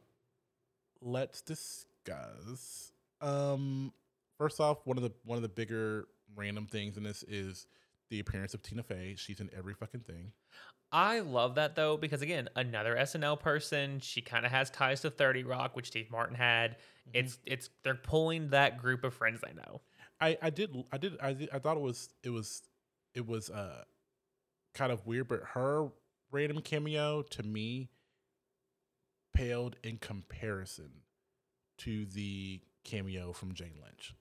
[1.01, 2.91] let's discuss.
[3.21, 3.93] Um,
[4.37, 7.67] first off, one of the one of the bigger random things in this is
[8.09, 9.15] the appearance of Tina Fey.
[9.17, 10.31] She's in every fucking thing.
[10.91, 13.99] I love that though because again, another SNL person.
[13.99, 16.77] She kind of has ties to Thirty Rock, which Steve Martin had.
[17.13, 19.81] It's it's they're pulling that group of friends they know.
[20.19, 22.63] I I did I did I did, I thought it was it was
[23.13, 23.83] it was uh
[24.73, 25.89] kind of weird, but her
[26.31, 27.89] random cameo to me
[29.33, 30.89] paled in comparison
[31.79, 34.13] to the cameo from Jane Lynch.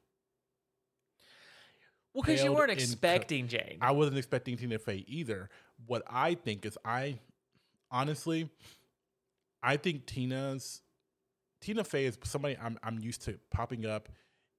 [2.14, 3.78] Well, because you weren't in co- expecting Jane.
[3.80, 5.50] I wasn't expecting Tina Fey either.
[5.86, 7.18] What I think is, I
[7.90, 8.50] honestly,
[9.62, 10.82] I think Tina's
[11.60, 14.08] Tina Fey is somebody I'm I'm used to popping up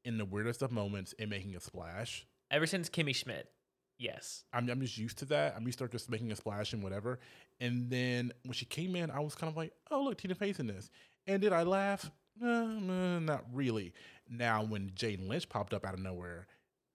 [0.05, 2.25] in the weirdest of moments and making a splash.
[2.51, 3.49] Ever since Kimmy Schmidt,
[3.97, 4.43] yes.
[4.53, 5.55] I'm I'm just used to that.
[5.55, 7.19] I'm used to just making a splash and whatever.
[7.59, 10.59] And then when she came in, I was kind of like, oh look, Tina Fey's
[10.59, 10.89] in this.
[11.27, 12.09] And did I laugh?
[12.39, 13.93] No, no, not really.
[14.29, 16.47] Now when Jane Lynch popped up out of nowhere,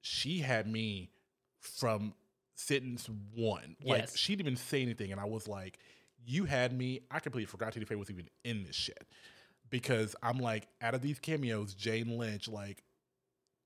[0.06, 1.10] she had me
[1.60, 2.12] from
[2.56, 3.74] sentence one.
[3.82, 4.16] Like Yes.
[4.18, 5.78] she didn't even say anything, and I was like,
[6.26, 7.00] you had me.
[7.10, 9.02] I completely forgot Tina Fey was even in this shit
[9.70, 12.84] because I'm like, out of these cameos, Jane Lynch, like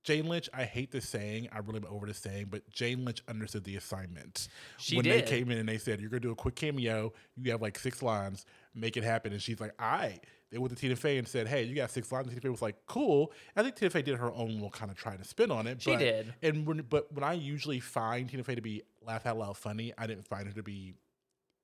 [0.05, 1.48] Jane Lynch, I hate this saying.
[1.53, 4.46] I really am over this saying, but Jane Lynch understood the assignment.
[4.79, 5.27] She when did.
[5.27, 7.76] they came in and they said, You're gonna do a quick cameo, you have like
[7.76, 9.32] six lines, make it happen.
[9.32, 10.20] And she's like, I
[10.51, 12.26] they went to Tina Fey and said, Hey, you got six lines.
[12.26, 13.32] And Tina Fey was like, Cool.
[13.57, 15.82] I think Tina Fey did her own little kind of try to spin on it.
[15.82, 16.34] She but, did.
[16.42, 19.92] And when but when I usually find Tina Fey to be laugh out loud funny,
[19.99, 20.94] I didn't find her to be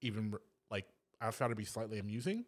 [0.02, 0.34] even
[0.70, 0.86] like
[1.20, 2.44] I found her to be slightly amusing.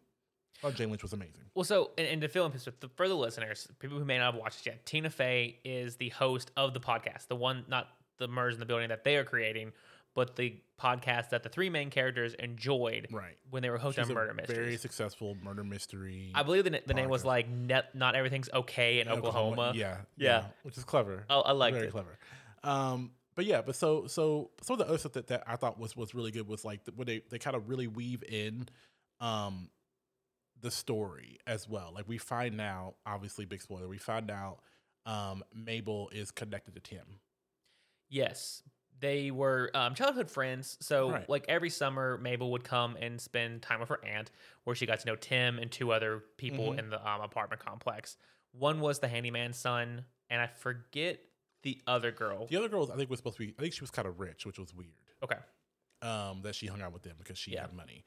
[0.57, 1.43] I thought Jane Lynch was amazing.
[1.53, 4.33] Well, so and, and to fill in perspective for the listeners, people who may not
[4.33, 7.89] have watched it yet, Tina Fey is the host of the podcast, the one not
[8.17, 9.71] the Murders in the Building that they are creating,
[10.17, 13.37] but the podcast that the three main characters enjoyed Right.
[13.51, 14.57] when they were hosting She's a murder mysteries.
[14.57, 16.31] very successful murder mystery.
[16.35, 20.45] I believe the, the name was like net, "Not Everything's Okay in Oklahoma." Yeah, Yeah.
[20.63, 21.23] which is clever.
[21.29, 21.77] Oh, I like it.
[21.77, 22.17] Very clever.
[22.63, 25.79] Um, but yeah, but so so some of the other stuff that, that I thought
[25.79, 28.67] was was really good was like the, when they they kind of really weave in,
[29.19, 29.69] um,
[30.59, 31.91] the story as well.
[31.93, 33.87] Like we find out, obviously, big spoiler.
[33.87, 34.59] We find out,
[35.05, 37.19] um, Mabel is connected to Tim.
[38.09, 38.63] Yes,
[38.99, 40.77] they were um, childhood friends.
[40.81, 41.29] So, Right.
[41.29, 44.31] like every summer, Mabel would come and spend time with her aunt,
[44.63, 46.79] where she got to know Tim and two other people Mhm.
[46.79, 48.17] in the um, apartment complex.
[48.53, 51.19] One was the handyman's son, and I forget
[51.63, 52.47] the other girl.
[52.47, 53.53] The other girl, was, I think, was supposed to be.
[53.57, 54.93] I think she was kind of rich, which was weird.
[55.23, 55.37] Okay.
[56.01, 57.61] Um, that she hung out with them because she Yeah.
[57.61, 58.03] had money.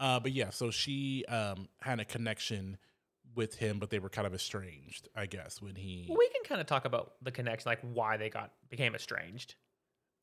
[0.00, 2.78] Uh, but yeah, so she um had a connection
[3.34, 6.06] with him, but they were kind of estranged, I guess, when he.
[6.08, 9.54] Well, we can kind of talk about the connection, like why they got became estranged.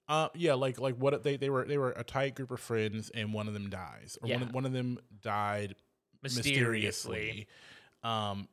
[0.10, 3.12] Uh, yeah, like like what they they were they were a tight group of friends,
[3.14, 4.47] and one of them dies, or one Yeah.
[4.47, 5.76] of, one of them died
[6.24, 7.45] Mysteriously.
[7.45, 7.47] mysteriously.
[8.03, 8.47] Um,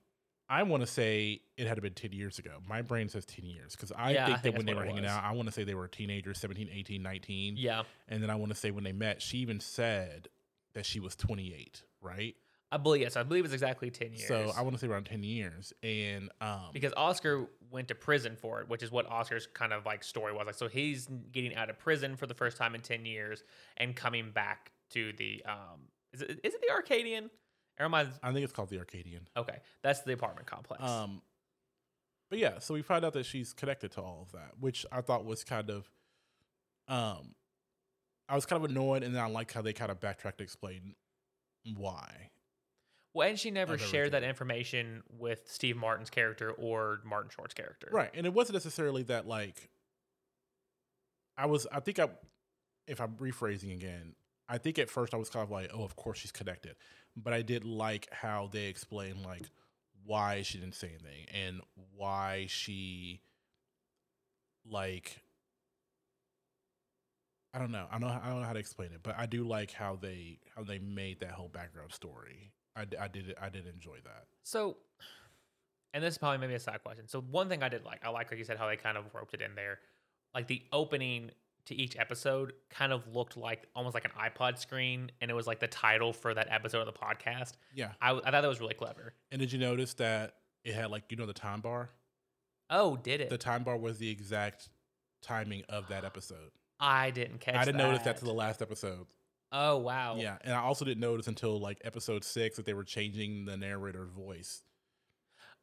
[0.48, 2.58] I want to say it had to been 10 years ago.
[2.68, 5.02] My brain says 10 years because I Yeah, think that think when they were hanging
[5.02, 5.10] was.
[5.10, 7.56] out, I want to say they were teenagers, 17, 18, 19.
[7.56, 7.82] Yeah.
[8.08, 10.28] And then I want to say when they met, she even said
[10.74, 12.36] that she was 28, right?
[12.72, 14.26] I believe yes, I believe it's exactly ten years.
[14.26, 15.72] So I want to say around 10 years.
[15.82, 19.86] And um, because Oscar went to prison for it, which is what Oscar's kind of
[19.86, 20.56] like story was like.
[20.56, 23.44] So he's getting out of prison for the first time in ten years
[23.76, 27.30] and coming back to the um is it is it the Arcadian?
[27.78, 29.28] Or am I I think it's called the Arcadian.
[29.36, 29.58] okay?
[29.82, 30.82] That's the apartment complex.
[30.82, 31.22] Um,
[32.30, 35.00] but yeah, so we find out that she's connected to all of that, which I
[35.00, 35.88] thought was kind of,
[36.88, 37.34] um,
[38.28, 40.44] I was kind of annoyed, and then I like how they kind of backtracked to
[40.44, 40.96] explain
[41.76, 42.30] why.
[43.16, 47.88] Well, and she never shared that information with Steve Martin's character or Martin Short's character.
[47.90, 49.70] Right, and it wasn't necessarily that like.
[51.38, 52.08] I was, I think I,
[52.86, 54.14] if I'm rephrasing again,
[54.50, 56.76] I think at first I was kind of like, oh, of course she's connected,
[57.16, 59.44] but I did like how they explained like
[60.04, 61.62] why she didn't say anything and
[61.96, 63.22] why she,
[64.70, 65.22] like,
[67.54, 69.24] I don't know, I don't, know, I don't know how to explain it, but I
[69.24, 72.52] do like how they how they made that whole background story.
[72.76, 74.26] I, I did I did enjoy that.
[74.42, 74.76] So,
[75.94, 77.08] and this is probably maybe a side question.
[77.08, 79.04] So one thing I did like, I like like you said how they kind of
[79.14, 79.78] roped it in there,
[80.34, 81.30] like the opening
[81.66, 85.46] to each episode kind of looked like almost like an iPod screen, and it was
[85.46, 87.54] like the title for that episode of the podcast.
[87.74, 89.14] Yeah, I, I thought that was really clever.
[89.32, 91.90] and did you notice that it had like you know the time bar?
[92.68, 93.30] Oh, did it?
[93.30, 94.68] the time bar was the exact
[95.22, 96.50] timing of that episode.
[96.78, 97.56] I didn't catch.
[97.56, 99.06] I didn't notice that that to the last episode.
[99.58, 100.16] Oh wow.
[100.18, 103.56] Yeah, and I also didn't notice until like episode six that they were changing the
[103.56, 104.62] narrator's voice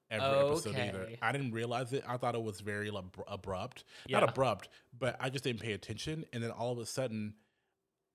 [0.10, 1.00] every episode either.
[1.02, 1.18] Okay.
[1.22, 2.04] I didn't realize it.
[2.08, 4.20] I thought it was very ab- abrupt, Yeah.
[4.20, 6.26] not abrupt, but I just didn't pay attention.
[6.34, 7.36] And then all of a sudden,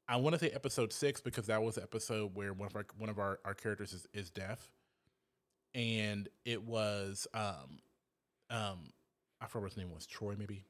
[0.09, 2.87] I want to say episode six because that was the episode where one of our
[2.97, 4.71] one of our, our characters is, is deaf,
[5.75, 7.79] and it was um
[8.51, 8.93] um
[9.41, 10.65] I forgot what his name was Troy maybe,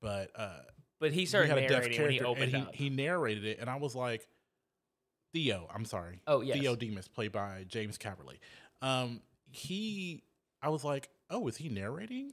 [0.00, 0.60] but uh
[1.04, 2.74] But he started had a deaf narrating when he opened and up.
[2.74, 4.26] he, he narrated it, and I was like,
[5.34, 6.58] Theo, I'm sorry, oh yes.
[6.58, 8.38] Theo Dimas, played by James Caverly.
[8.80, 10.22] Um, he,
[10.62, 12.32] I was like, oh, is he narrating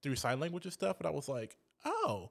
[0.00, 0.98] through sign language and stuff?
[1.00, 2.30] And I was like, oh.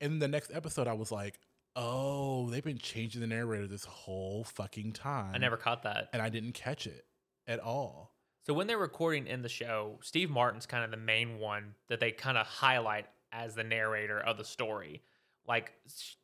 [0.00, 1.38] And the next episode, I was like,
[1.76, 5.30] oh, they've been changing the narrator this whole fucking time.
[5.32, 6.08] I never caught that.
[6.12, 7.04] and I didn't catch it
[7.46, 8.16] at all.
[8.42, 12.00] So when they're recording in the show, Steve Martin's kind of the main one that
[12.00, 15.02] they kind of highlight as the narrator of the story.
[15.46, 16.14] Like sh-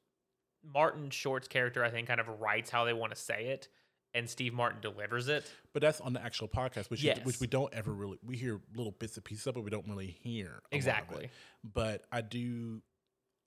[0.65, 3.69] Martin Short's character, I think, kind of writes how they want to say it,
[4.15, 5.51] and Steve Martin delivers it.
[5.73, 8.61] But that's on the actual podcast, which you- which we don't ever really we hear
[8.75, 10.77] little bits and pieces of, but we don't really hear a lot of it.
[10.77, 11.31] Exactly.
[11.63, 12.83] but I do.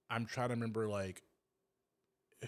[0.10, 1.22] I'm trying to remember like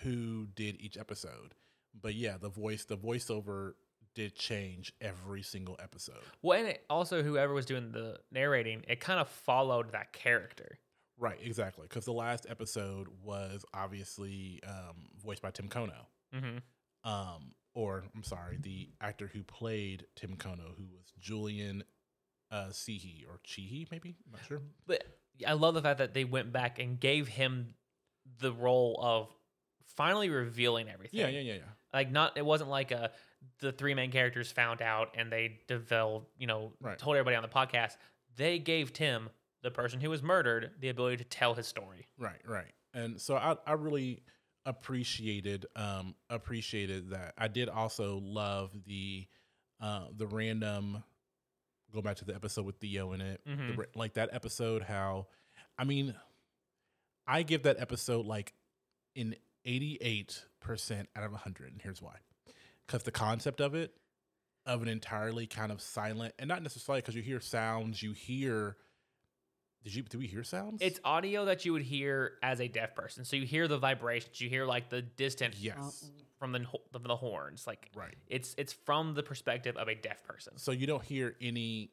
[0.04, 1.54] who did each episode,
[2.00, 3.74] but yeah, the voice, the voiceover
[4.16, 6.16] did change every single episode.
[6.42, 10.80] Well, and it, also whoever was doing the narrating, it kind of followed that character.
[11.22, 11.86] Right, exactly.
[11.88, 17.10] Because the last episode was obviously um, voiced by Tim Kono, Mm-hmm.
[17.10, 21.84] um, or I'm sorry, the actor who played Tim Kono, who was Julian
[22.52, 24.18] uh, Seehee or Cheehee, maybe.
[24.26, 24.62] I'm not sure.
[24.88, 25.04] But
[25.48, 27.76] I love the fact that they went back and gave him
[28.40, 29.30] the role of
[29.96, 31.20] finally revealing everything.
[31.20, 31.60] Yeah, yeah, yeah, yeah.
[31.94, 33.12] like not it wasn't like a
[33.60, 36.98] the three main characters found out and they developed you know Right.
[36.98, 37.98] told everybody on the podcast
[38.38, 39.30] they gave tim
[39.64, 42.72] the person who was murdered the ability to tell his story Right, right.
[42.94, 44.24] And so I, I really
[44.66, 47.34] appreciated um appreciated that.
[47.38, 49.28] I did also love the
[49.80, 51.04] uh the random
[51.94, 53.42] go back to the episode with Theo in it.
[53.46, 53.78] the Mhm.
[53.78, 55.28] ra- like that episode how
[55.78, 56.16] I mean
[57.28, 58.54] I give that episode like
[59.16, 59.36] an
[59.68, 62.16] 88% out of 100 and here's why.
[62.88, 63.94] Cuz the concept of it
[64.66, 68.78] of an entirely kind of silent and not necessarily cuz you hear sounds, you hear
[69.84, 70.82] did you do we hear sounds?
[70.82, 74.40] it's audio that you would hear as a deaf person so you hear the vibrations
[74.40, 76.10] you hear like the distant yes.
[76.40, 78.16] from the, from the horns like Right.
[78.28, 81.92] it's it's from the perspective of a deaf person So you don't hear any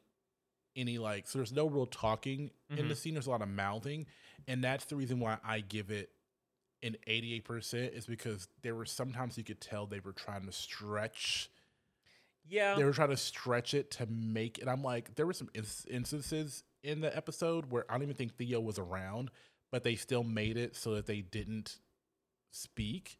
[0.75, 2.87] any like so there's no real talking in Mm-hmm.
[2.89, 3.13] the scene.
[3.15, 4.05] There's a lot of mouthing,
[4.47, 6.11] and that's the reason why I give it
[6.83, 10.51] an 88 percent is because there were sometimes you could tell they were trying to
[10.51, 11.49] stretch
[12.47, 12.75] Yeah.
[12.75, 14.67] they were trying to stretch it to make it.
[14.67, 15.49] I'm like, there were some
[15.89, 19.31] instances in the episode where I don't even think Theo was around,
[19.71, 21.77] but they still made it so that they didn't
[22.51, 23.19] speak.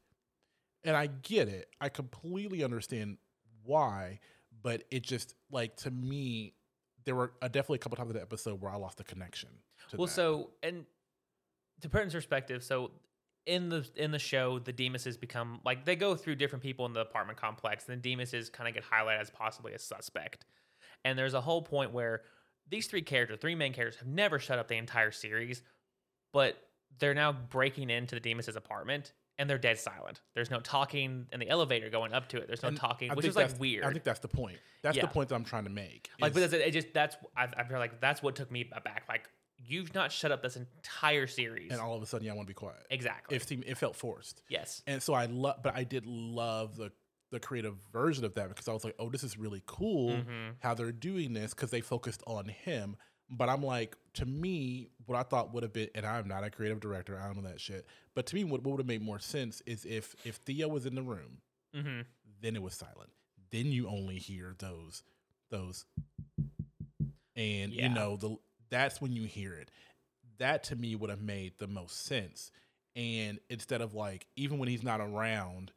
[0.84, 1.70] And I get it.
[1.82, 3.18] I completely understand
[3.64, 4.20] why,
[4.62, 6.53] but it just like to me,
[7.05, 9.49] there were uh, definitely a couple times in the episode where I lost the connection.
[9.89, 10.14] To Well, that.
[10.14, 10.86] so and
[11.82, 12.91] to put in perspective, so
[13.45, 16.93] in the in the show, the Dimases become like they go through different people in
[16.93, 20.45] the apartment complex, and the Dimases kind of get highlighted as possibly a suspect.
[21.03, 22.22] And there's a whole point where
[22.70, 25.61] these three characters, three main characters, have never shut up the entire series,
[26.34, 26.57] but
[26.99, 29.13] they're now breaking into the Dimases' apartment.
[29.38, 30.20] And they're dead silent.
[30.36, 32.47] There's no talking in the elevator going up to it.
[32.47, 33.86] There's no And talking, I which is like weird.
[33.86, 34.57] I think that's the point.
[34.82, 35.03] That's Yeah.
[35.03, 36.09] the point that I'm trying to make.
[36.20, 39.03] Like, it, it just that's I, I feel like that's what took me aback.
[39.07, 41.72] Like, you've not shut up this entire series.
[41.72, 42.86] and all of a sudden, yeah, I want to be quiet.
[42.89, 43.38] exactly.
[43.38, 44.41] It seemed it felt forced.
[44.49, 44.84] yes.
[44.88, 46.91] and so I love, but I did love the
[47.32, 50.55] the creative version of that because I was like, oh, this is really cool Mhm.
[50.59, 52.95] how they're doing this because they focused on him.
[53.32, 56.49] But I'm like, to me, what I thought would have been, and I'm not a
[56.49, 57.86] creative director, I don't know that shit.
[58.15, 60.86] But to me, what, what would have made more sense is if if Theo was
[60.88, 61.41] in the room,
[61.75, 62.01] Mm-hmm.
[62.41, 63.11] then it was silent.
[63.51, 65.03] Then you only hear those
[65.51, 65.86] those,
[67.36, 67.84] and Yeah.
[67.88, 68.38] you know the
[68.69, 69.69] that's when you hear it.
[70.38, 72.51] That to me would have made the most sense.
[72.95, 75.71] And instead of like, even when he's not around,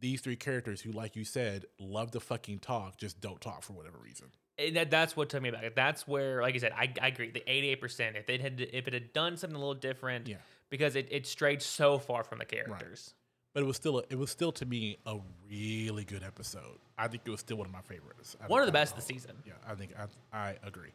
[0.00, 3.72] these three characters who, like you said, love to fucking talk, just don't talk for
[3.72, 4.26] whatever reason.
[4.58, 5.74] And that, that's what took me back.
[5.74, 7.30] That's where, like I said, I, I agree.
[7.30, 8.16] The eighty-eight percent.
[8.16, 10.36] If it had, if it had done something a little different, Yeah.
[10.70, 13.14] because it, it strayed so far from the characters.
[13.52, 15.16] But it was still, a, it was still to me a
[15.50, 16.78] really good episode.
[16.98, 18.36] I think it was still one of my favorites.
[18.42, 19.32] I One of the best of the season.
[19.46, 19.92] Yeah, I think
[20.32, 20.90] I, I agree.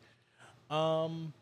[0.70, 1.34] Um,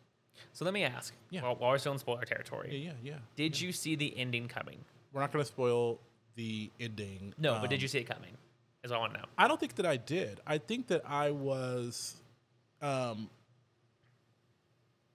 [0.52, 1.14] So let me ask.
[1.30, 1.42] Yeah.
[1.42, 3.18] While, while we're still in spoiler territory, yeah, yeah, yeah.
[3.36, 4.78] did you see the ending coming?
[5.12, 6.00] We're not going to spoil
[6.40, 7.34] the ending.
[7.36, 8.34] No, but did Um, you see it coming?
[8.82, 9.26] Is what I want to know.
[9.36, 10.40] I don't think that I did.
[10.46, 12.16] I think that I was,
[12.80, 13.28] um,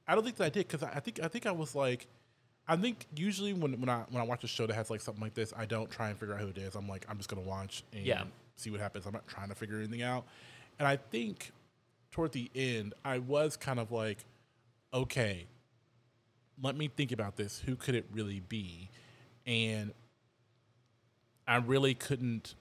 [0.08, 2.06] I don't think that I did because I, I think I think I was like,
[2.68, 5.22] I think usually when when I when I watch a show that has like something
[5.24, 6.76] like this, I don't try and figure out who it is.
[6.76, 8.24] I'm like, I'm just gonna watch and Yeah.
[8.56, 9.08] see what happens.
[9.08, 10.26] I'm not trying to figure anything out.
[10.78, 11.52] And I think
[12.12, 14.20] toward the end, I was kind of like,
[14.94, 15.48] okay,
[16.62, 17.60] let me think about this.
[17.66, 18.90] Who could it really be?
[19.48, 19.92] And
[21.48, 22.56] I really couldn't.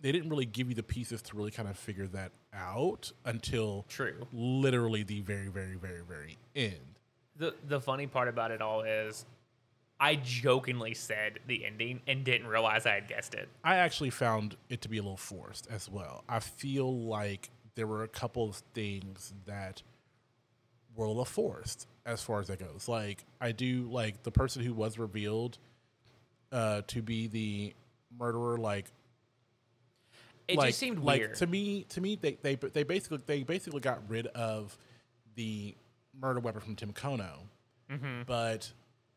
[0.00, 3.84] They didn't really give you the pieces to really kind of figure that out until
[3.88, 4.26] True.
[4.32, 6.98] literally the very, very, very, very end.
[7.36, 9.24] The the funny part about it all is,
[10.00, 13.48] I jokingly said the ending and didn't realize I had guessed it.
[13.64, 16.24] I actually found it to be a little forced as well.
[16.28, 19.82] I feel like there were a couple of things that
[20.94, 22.88] were a little forced as far as that goes.
[22.88, 25.58] Like I do like the person who was revealed
[26.52, 27.74] uh, to be the
[28.18, 28.56] murderer.
[28.58, 28.86] Like
[30.46, 31.34] It like, just seemed like weird.
[31.36, 31.84] to me.
[31.90, 34.76] To me, they they they basically they basically got rid of
[35.34, 35.74] the
[36.18, 37.30] murder weapon from Tim Kono,
[37.90, 38.22] Mm-hmm.
[38.26, 38.70] but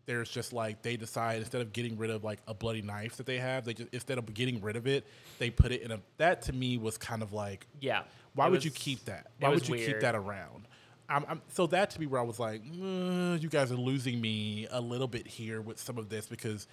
[0.05, 3.25] there's just like they decide instead of getting rid of like a bloody knife that
[3.25, 5.05] they have, they just instead of getting rid of it,
[5.39, 5.99] they put it in a.
[6.17, 8.03] That to me was kind of like, yeah.
[8.35, 9.27] why would you keep that?
[9.39, 10.67] Why would you keep that around?
[11.09, 14.21] I'm, I'm, so that to me where I was like, "Mm, you guys are losing
[14.21, 16.67] me a little bit here with some of this because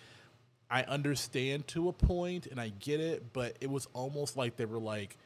[0.70, 4.66] I understand to a point and I get it, but it was almost like they
[4.66, 5.16] were like,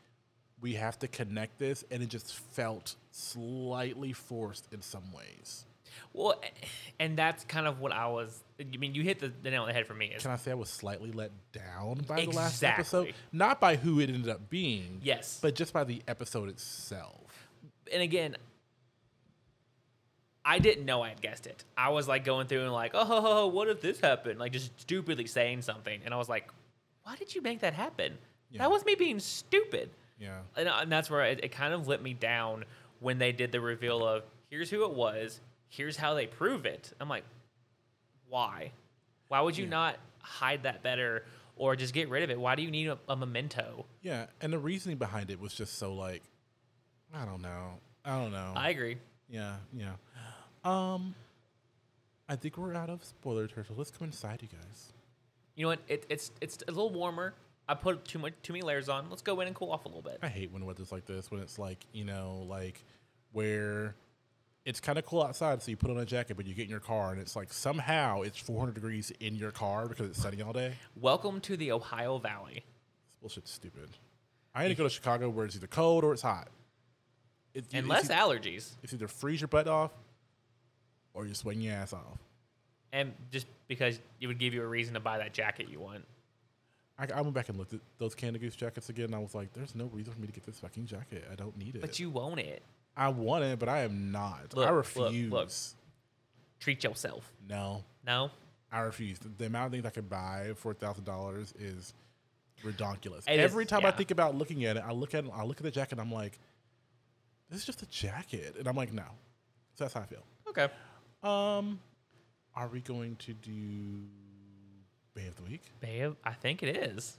[0.61, 5.65] we have to connect this, and it just felt slightly forced in some ways.
[6.13, 6.41] Well,
[7.01, 8.43] and that's kind of what I was.
[8.61, 10.15] I mean, you hit the, the nail on the head for me.
[10.19, 13.13] Can I say I was slightly let down by the last episode?
[13.33, 17.49] Not by who it ended up being, yes, but just by the episode itself.
[17.93, 18.37] and again,
[20.45, 21.65] I didn't know I had guessed it.
[21.77, 24.39] I was like going through and like, oh, ho, ho, ho, what if this happened?
[24.41, 26.49] Like just stupidly saying something, and I was like,
[27.05, 28.19] why did you make that happen?
[28.51, 28.59] Yeah.
[28.63, 29.91] That was me being stupid.
[30.19, 30.39] Yeah.
[30.57, 32.65] and, uh, and that's where it, it kind of let me down
[33.01, 36.93] when they did the reveal of here's who it was, here's how they prove it.
[37.01, 37.25] I'm like,
[38.29, 38.73] why?
[39.29, 39.71] Why would you Yeah.
[39.71, 41.25] not hide that better
[41.57, 42.39] or just get rid of it?
[42.39, 43.85] Why do you need a, a memento?
[44.03, 46.23] Yeah, and the reasoning behind it was just so like,
[47.15, 48.53] I don't know, I don't know.
[48.57, 48.99] I agree.
[49.29, 49.93] yeah, yeah.
[50.65, 51.15] Um,
[52.29, 53.77] I think we're out of spoiler territory.
[53.79, 54.93] Let's come inside, you guys.
[55.57, 55.81] You know what?
[55.89, 57.35] It, it's it's a little warmer.
[57.69, 59.09] I put too much too many layers on.
[59.11, 60.19] Let's go in and cool off a little bit.
[60.23, 62.83] I hate when weather's like this when it's like you know like
[63.33, 63.95] where
[64.65, 66.71] it's kind of cool outside, so you put on a jacket, but you get in
[66.71, 70.41] your car and it's like somehow it's 400 degrees in your car because it's sunny
[70.41, 70.75] all day.
[70.95, 72.63] Welcome to the Ohio Valley.
[73.11, 73.89] This bullshit's stupid.
[74.55, 76.49] I need to go to Chicago where it's either cold or it's hot.
[77.73, 79.91] And less allergies, It's either freeze your butt off,
[81.15, 82.19] or you're sweating your ass off.
[82.93, 86.05] and just because it would give you a reason to buy that jacket you want.
[86.99, 89.35] I, I went back and looked at those Canada Goose jackets again, and I was
[89.35, 91.25] like, "There's no reason for me to get this fucking jacket.
[91.33, 91.81] I don't need it.
[91.81, 92.63] But you want it.
[92.97, 94.55] I want it, but I am not.
[94.55, 95.33] Look, I refuse.
[95.33, 95.51] look.
[96.61, 97.33] Treat yourself.
[97.49, 98.31] No, No.
[98.71, 99.19] I refuse.
[99.19, 101.93] The, the amount of things I could buy for thousand dollars is
[102.63, 103.25] ridiculous.
[103.27, 105.45] It is, Every time I think about looking at it, I look at it, I
[105.45, 106.39] look at the jacket, and I'm like,
[107.51, 109.05] "This is just a jacket," and I'm like, "No."
[109.75, 110.23] So that's how I feel.
[110.49, 110.69] Okay.
[111.23, 111.79] Um,
[112.55, 114.03] are we going to do
[115.15, 115.63] Bae of the Week?
[115.81, 117.17] Babe, I think it is.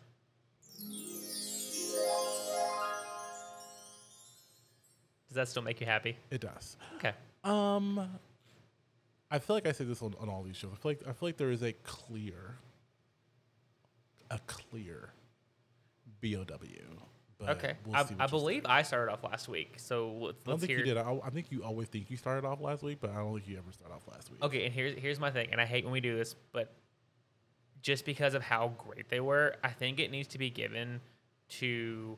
[5.33, 6.15] Does that still make you happy?
[6.29, 6.77] It does.
[6.97, 7.13] Okay.
[7.43, 8.07] Um,
[9.31, 10.71] I feel like I say this on, on all these shows.
[10.73, 12.57] I feel like I feel like there is a clear,
[14.29, 15.09] a clear
[16.21, 17.07] BOW.
[17.49, 17.73] Okay.
[17.85, 18.65] we'll I, I believe.
[18.65, 20.79] I started off last week, so let's, I don't think hear.
[20.79, 20.97] you did.
[20.97, 23.47] I, I think you always think you started off last week, but I don't think
[23.47, 24.43] you ever start off last week.
[24.43, 26.73] Okay, and here's here's my thing, and I hate when we do this, but
[27.81, 31.01] just because of how great they were, I think it needs to be given
[31.49, 32.17] to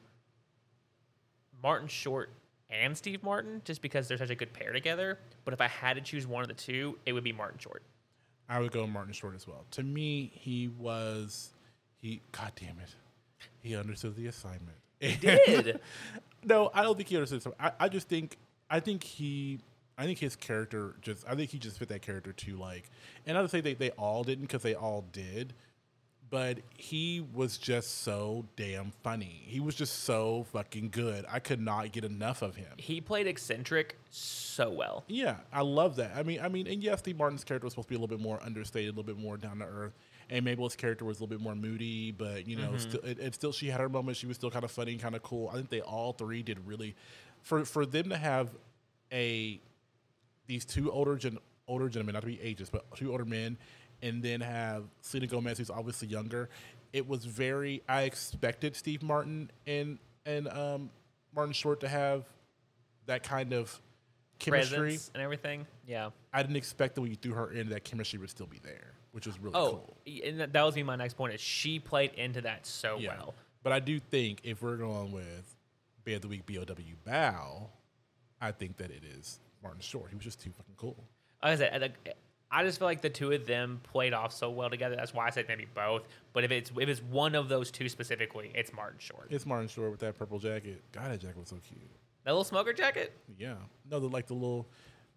[1.61, 2.29] Martin Short
[2.69, 5.19] and Steve Martin, just because they're such a good pair together.
[5.43, 7.83] But if I had to choose one of the two, it would be Martin Short.
[8.47, 9.65] I would go Martin Short as well.
[9.71, 11.49] To me, he was
[11.97, 12.21] he.
[12.31, 12.95] God damn it,
[13.61, 14.77] he understood the assignment.
[15.21, 15.79] Did
[16.43, 17.41] no, I don't think he understood.
[17.41, 17.59] Something.
[17.59, 18.37] I, I just think
[18.69, 19.59] I think he
[19.97, 22.57] I think his character just I think he just fit that character too.
[22.57, 22.89] Like,
[23.25, 25.53] and not to say they they all didn't because they all did,
[26.29, 29.43] but he was just so damn funny.
[29.45, 31.25] He was just so fucking good.
[31.29, 32.71] I could not get enough of him.
[32.77, 35.03] he played eccentric so well?
[35.07, 36.11] Yeah, I love that.
[36.15, 38.15] I mean, I mean, and yes, Steve Martin's character was supposed to be a little
[38.17, 39.93] bit more understated, a little bit more down to earth,
[40.29, 43.35] and Mabel's character was a little bit more moody, but you know, still, it, it
[43.35, 44.19] still she had her moments.
[44.19, 45.49] She was still kind of funny, and kind of cool.
[45.49, 46.95] I think they all three did really,
[47.41, 48.49] for for them to have
[49.11, 49.59] a
[50.47, 53.57] these two older gen older gentlemen, not to be ages, but two older men,
[54.01, 56.49] and then have Selena Gomez, who's obviously younger.
[56.93, 57.81] It was very.
[57.89, 60.89] I expected Steve Martin and and um,
[61.35, 62.25] Martin Short to have
[63.05, 63.79] that kind of
[64.39, 64.77] chemistry.
[64.77, 65.65] Presence and everything.
[65.87, 66.09] Yeah.
[66.33, 68.93] I didn't expect that when you threw her in, that chemistry would still be there,
[69.15, 70.21] which was really Oh, cool.
[70.25, 71.33] and that, was be my next point.
[71.33, 73.15] Is she played into that so Yeah.
[73.17, 73.33] well?
[73.63, 75.55] But I do think if we're going with
[76.05, 76.65] Bae of the Week BOW
[77.05, 77.69] Bow,
[78.41, 80.09] I think that it is Martin Short.
[80.09, 80.97] He was just too fucking cool.
[81.41, 82.13] Like I said, I-
[82.51, 84.95] I just feel like the two of them played off so well together.
[84.97, 86.07] That's why I said maybe both.
[86.33, 89.27] But if it's if it's one of those two specifically, it's Martin Short.
[89.31, 90.83] It's Martin Short with that purple jacket.
[90.91, 91.81] God, that jacket was so cute.
[92.25, 93.13] That little smoker jacket.
[93.37, 93.55] Yeah.
[93.89, 94.67] No, the like the little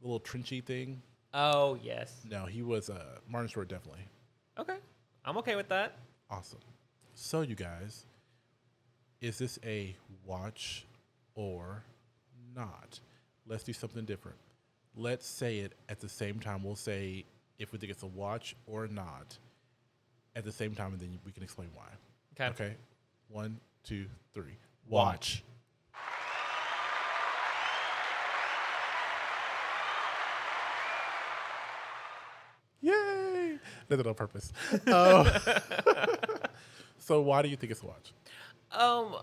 [0.00, 1.02] the little trenchy thing.
[1.40, 2.22] Oh yes.
[2.28, 4.02] No, he was uh Martin Short definitely.
[4.58, 4.76] Okay,
[5.24, 5.96] I'm okay with that.
[6.28, 6.58] Awesome.
[7.14, 8.06] So you guys,
[9.20, 9.94] is this a
[10.26, 10.84] watch
[11.36, 11.84] or
[12.56, 12.98] not?
[13.46, 14.36] Let's do something different.
[14.96, 16.64] Let's say it at the same time.
[16.64, 17.24] We'll say
[17.60, 19.38] if we think it's a watch or not
[20.34, 21.86] at the same time, and then we can explain why.
[22.34, 22.50] Okay.
[22.64, 22.76] Okay.
[23.28, 24.56] One, two, three.
[24.88, 25.36] Watch.
[25.36, 25.57] Yay!
[33.88, 34.52] Did it on purpose.
[34.86, 35.26] Um,
[36.98, 38.12] so why do you think it's a watch?
[38.72, 39.16] Um,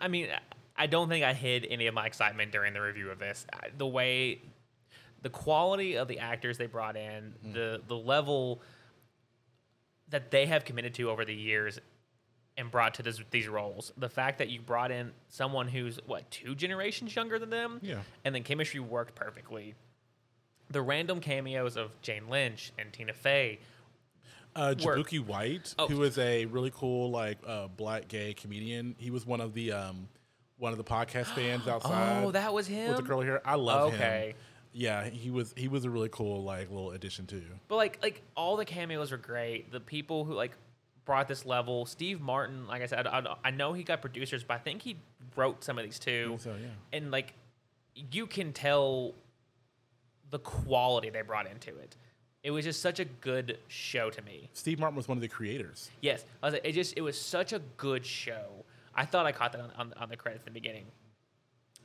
[0.00, 0.28] I mean,
[0.76, 3.46] I don't think I hid any of my excitement during the review of this.
[3.76, 4.40] The way,
[5.22, 8.60] the quality of the actors they brought in, the the level
[10.08, 11.78] that they have committed to over the years
[12.56, 13.92] and brought to this, these roles.
[13.98, 18.00] The fact that you brought in someone who's what two generations younger than them, Yeah.
[18.24, 19.74] and then chemistry worked perfectly.
[20.70, 23.60] The random cameos of Jane Lynch and Tina Fey.
[24.58, 24.98] Uh, Work.
[24.98, 25.86] Jaboukie White, Oh.
[25.86, 28.96] who is a really cool like uh, black gay comedian.
[28.98, 30.08] He was one of the um,
[30.56, 32.24] one of the podcast fans outside.
[32.24, 32.88] Oh, that was him.
[32.88, 33.40] with the curly hair.
[33.44, 34.00] I love him.
[34.00, 34.34] Okay.
[34.72, 37.42] Yeah, he was he was a really cool like little addition too.
[37.68, 39.70] But like like all the cameos were great.
[39.72, 40.52] The people who like
[41.04, 44.54] brought this level, Steve Martin, like I said, I, I know he got producers, but
[44.54, 44.96] I think he
[45.36, 46.36] wrote some of these too.
[46.40, 47.32] So yeah, And like
[47.94, 49.14] you can tell
[50.30, 51.96] the quality they brought into it.
[52.44, 54.48] It was just such a good show to me.
[54.52, 55.90] Steve Martin was one of the creators.
[56.00, 58.64] Yes, I was like, it just it was such a good show.
[58.94, 60.86] I thought I caught that on, on, on the credits in the beginning.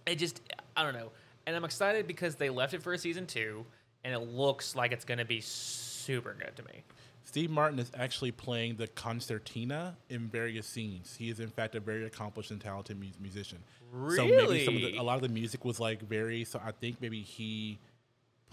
[0.05, 0.41] It just
[0.77, 1.11] I don't know,
[1.47, 3.65] and I'm excited because they left it for a season two,
[4.03, 6.83] and it looks like it's gonna be super good to me.
[7.25, 11.15] Steve Martin is actually playing the concertina in various scenes.
[11.17, 13.57] He is in fact a very accomplished and talented mu- musician.
[14.15, 14.97] So maybe some of the, Really?
[14.97, 16.43] a lot of the music was like very.
[16.43, 17.79] So I think maybe he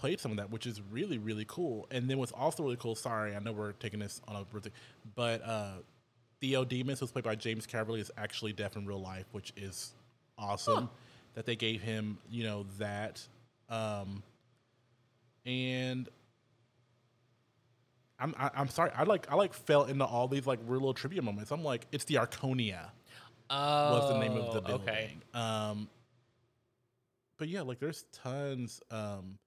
[0.01, 1.87] played some of that, which is really really cool.
[1.91, 2.95] And then what's also really cool.
[2.95, 4.71] Sorry, I know we're taking this on a birthday,
[5.15, 5.73] but uh,
[6.41, 9.93] Theo Dimas was played by James Caverly is actually deaf in real life, which is
[10.37, 10.89] awesome.
[11.35, 13.25] that they gave him, you know, that.
[13.69, 14.23] Um,
[15.45, 16.09] and
[18.19, 20.93] I'm I, I'm sorry, I like I like fell into all these like real little
[20.93, 21.51] trivia moments.
[21.51, 22.89] I'm like, it's the Arconia
[23.51, 24.87] Oh, was the name of the building.
[24.87, 25.17] Okay.
[25.33, 25.89] Um,
[27.37, 28.81] but yeah, like there's tons.
[28.89, 29.37] Um,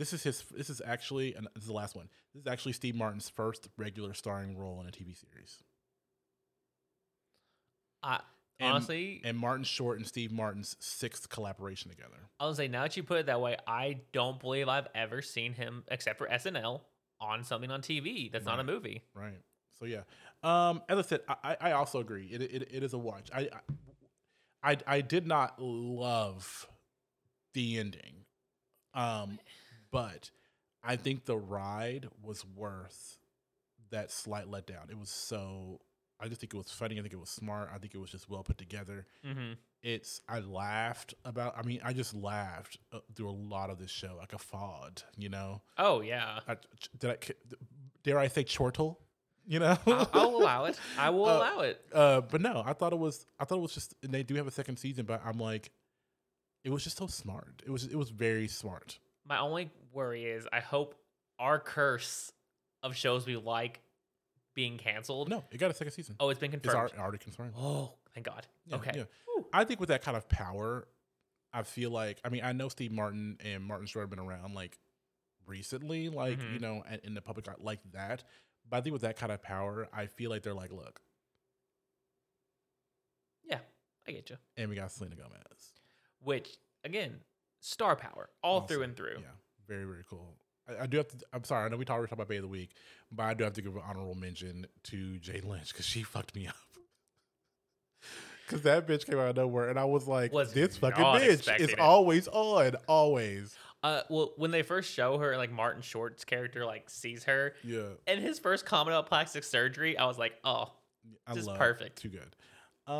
[0.00, 0.42] this is his.
[0.56, 2.08] This is actually, and this is the last one.
[2.34, 5.62] This is actually Steve Martin's first regular starring role in a TV series.
[8.02, 8.20] I,
[8.58, 12.16] And- honestly, and Martin Short and Steve Martin's sixth collaboration together.
[12.40, 15.20] I was say now that you put it that way, I don't believe I've ever
[15.20, 16.80] seen him except for SNL
[17.20, 19.02] on something on TV that's not a movie.
[19.14, 19.38] Right.
[19.78, 20.00] So yeah.
[20.42, 22.26] Um, as I said, I, I I also agree.
[22.32, 23.28] It, it it is a watch.
[23.34, 23.50] I,
[24.62, 26.66] I I I did not love
[27.52, 28.24] the ending,
[28.94, 29.38] um,
[29.90, 30.30] but
[30.82, 33.18] I think the ride was worth
[33.90, 34.90] that slight letdown.
[34.90, 35.80] It was so.
[36.22, 36.98] I just think it was funny.
[36.98, 37.70] I think it was smart.
[37.74, 39.06] I think it was just well put together.
[39.26, 39.52] Mm-hmm.
[39.82, 40.20] It's.
[40.28, 41.56] I laughed about.
[41.58, 45.02] I mean, I just laughed uh, through a lot of this show, like a fod.
[45.16, 45.62] You know.
[45.78, 46.56] Oh yeah, I,
[46.98, 47.16] did I?
[48.04, 49.00] Dare I say chortle?
[49.46, 49.78] You know.
[49.86, 50.78] I'll, I'll allow it.
[50.98, 51.80] I will Uh, allow it.
[51.92, 53.26] Uh, but no, I thought it was.
[53.38, 53.94] I thought it was just.
[54.02, 55.70] And they do have a second season, but I'm like,
[56.62, 57.62] it was just so smart.
[57.66, 57.84] It was.
[57.84, 58.98] It was very smart.
[59.30, 60.94] My only worry is I hope
[61.38, 62.32] our curse
[62.82, 63.80] of shows we like
[64.54, 65.28] being canceled.
[65.30, 66.16] No, it got a second season.
[66.20, 66.92] Oh, it's been it's confirmed.
[66.96, 67.52] al- already confirmed.
[67.56, 68.46] Oh, thank God.
[68.66, 68.90] Yeah, okay.
[68.96, 69.04] yeah.
[69.52, 70.88] I think with that kind of power,
[71.52, 72.18] I feel like.
[72.24, 74.76] I mean, I know Steve Martin and Martin Short have been around like
[75.46, 76.52] recently, like Mhm.
[76.54, 78.24] you know, in- the public like that.
[78.68, 81.00] But I think with that kind of power, I feel like they're like, look,
[83.44, 83.60] Yeah,
[84.08, 84.38] I get you.
[84.56, 85.72] and we got Selena Gomez.
[86.20, 87.20] Which again,
[87.60, 89.18] star power all through and through.
[89.20, 89.28] Yeah,
[89.68, 90.34] very very cool.
[90.68, 91.16] I, I do have to.
[91.32, 91.66] I'm sorry.
[91.66, 92.70] I know we talked, we talked about Bae of the Week,
[93.12, 96.34] but I do have to give an honorable mention to Jane Lynch because she fucked
[96.34, 96.54] me up.
[98.46, 101.60] Because that bitch came out of nowhere, and I was like, Was "This fucking bitch
[101.60, 101.78] is it.
[101.78, 103.54] always on, always."
[103.84, 107.90] Uh, well, when they first show her, like Martin Short's character, like sees her, Yeah,
[108.08, 110.68] and his first comment about plastic surgery, I was like, oh,
[111.28, 112.02] I Just love perfect.
[112.02, 112.34] Too good.
[112.90, 112.96] Um,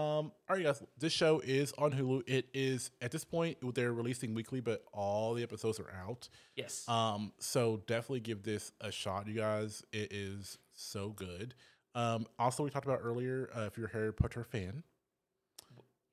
[0.48, 0.80] all right, guys.
[0.98, 2.22] This show is on Hulu.
[2.28, 6.28] It is at this point they're releasing weekly, but all the episodes are out.
[6.54, 6.88] yes.
[6.88, 9.82] Um, so definitely give this a shot, you guys.
[9.92, 11.54] It is so good.
[11.96, 14.84] Um, also we talked about earlier, uh, if you're a Harry Potter fan,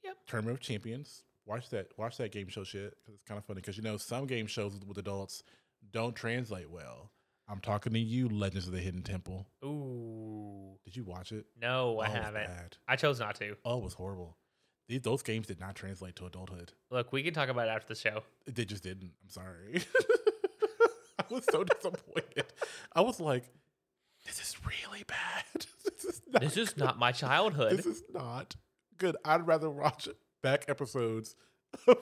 [0.03, 0.17] Yep.
[0.25, 1.23] Tournament of Champions.
[1.45, 1.91] Watch that.
[1.97, 3.61] Watch that game show shit because it's kind of funny.
[3.61, 5.43] Because you know some game shows with, with adults
[5.91, 7.11] don't translate well.
[7.49, 9.47] I'm talking to you, Legends of the Hidden Temple.
[9.63, 11.45] Ooh, Did you watch it?
[11.61, 12.77] no, I Oh, haven't.
[12.87, 13.55] I chose not to.
[13.63, 14.37] Oh, it was horrible.
[14.89, 16.73] These, those games did not translate to adulthood.
[16.91, 18.23] Look, we can talk about it after the show.
[18.45, 19.11] They just didn't.
[19.23, 19.81] I'm sorry.
[21.19, 22.45] I was so disappointed.
[22.95, 23.43] I was like,
[24.25, 25.65] this is really bad.
[25.85, 27.77] this is not This is not my childhood.
[27.77, 28.55] this is not
[28.97, 29.15] good.
[29.25, 30.07] I'd rather watch
[30.41, 31.35] back episodes
[31.87, 31.97] of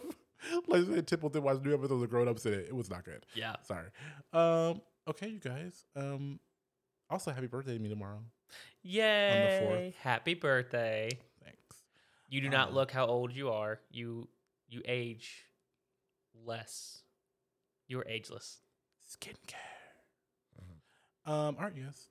[0.67, 2.65] like say Temple than watch new episodes of Grown Ups in it.
[2.69, 3.25] It was not good.
[3.33, 3.55] yeah.
[3.63, 3.87] Sorry.
[4.33, 5.85] Um, okay, you guys.
[5.95, 6.39] Um
[7.09, 8.21] also happy birthday to me tomorrow.
[8.83, 9.93] Yay!
[10.01, 11.09] Happy birthday.
[11.43, 11.83] Thanks.
[12.29, 13.79] You do not Um, look how old you are.
[13.89, 14.27] You
[14.67, 15.45] you age
[16.45, 17.01] less.
[17.87, 18.59] You are ageless.
[19.09, 19.55] Skincare.
[21.27, 22.09] Um, all right, yes.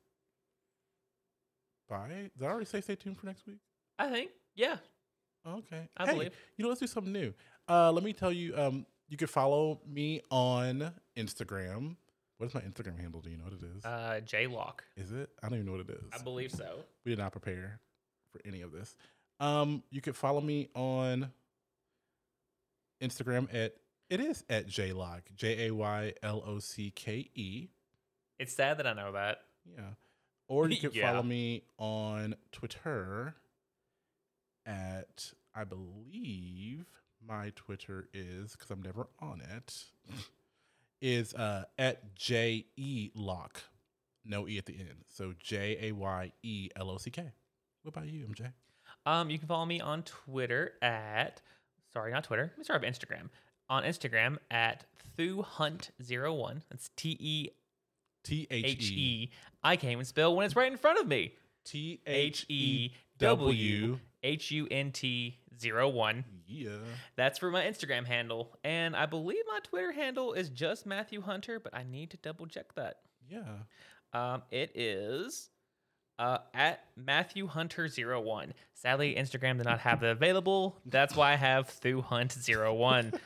[1.89, 2.31] Bye.
[2.37, 3.59] Did I already say stay tuned for next week?
[3.99, 4.31] I think.
[4.57, 4.77] Yeah,
[5.47, 5.89] Okay.
[5.97, 6.33] I Hey, believe.
[6.57, 7.33] You know, let's do something new.
[7.69, 8.57] Uh, let me tell you.
[8.57, 11.97] Um, you can follow me on Instagram.
[12.45, 13.23] What is my Instagram handle?
[13.23, 13.85] Do you know what it is?
[13.87, 14.85] Uh, J Lock.
[14.99, 15.31] is it?
[15.43, 16.05] I don't even know what it is.
[16.13, 16.81] I believe so.
[17.05, 17.81] we did not prepare
[18.31, 18.95] for any of this.
[19.41, 21.31] Um, you can follow me on
[23.03, 23.77] Instagram at
[24.11, 27.69] it is at J Lock j a y l o c k e.
[28.39, 29.39] It's sad that I know that.
[29.67, 29.81] Yeah.
[30.47, 31.11] Or you can Yeah.
[31.13, 33.35] follow me on Twitter
[34.67, 36.85] at, I believe
[37.27, 39.85] my Twitter is, because I'm never on it,
[41.05, 43.63] is uh, at J E Lock.
[44.25, 45.05] No E at the end.
[45.07, 47.31] So J A Y E L O C K.
[47.83, 48.53] What about you, MJ?
[49.05, 51.43] Um, you can follow me on Twitter at
[51.93, 52.45] sorry, not Twitter.
[52.45, 53.29] Let me start with Instagram.
[53.69, 54.85] On Instagram at
[55.19, 56.63] ThuHunt01.
[56.71, 57.51] That's T E
[58.25, 59.31] T H E.
[59.63, 61.35] I can't even spell when it's right in front of me.
[61.67, 63.99] T H E W.
[64.23, 66.25] H U N T zero one.
[66.47, 66.79] Yeah.
[67.17, 68.57] That's for my Instagram handle.
[68.65, 72.47] And I believe my Twitter handle is just Matthew Hunter, but I need to double
[72.47, 72.97] check that.
[73.29, 73.43] Yeah.
[74.13, 75.51] Um, it is
[76.19, 78.55] uh, at Matthew Hunter 01.
[78.75, 80.81] Sadly, Instagram did not have that available.
[80.87, 83.13] That's why I have Thu Hunt 01.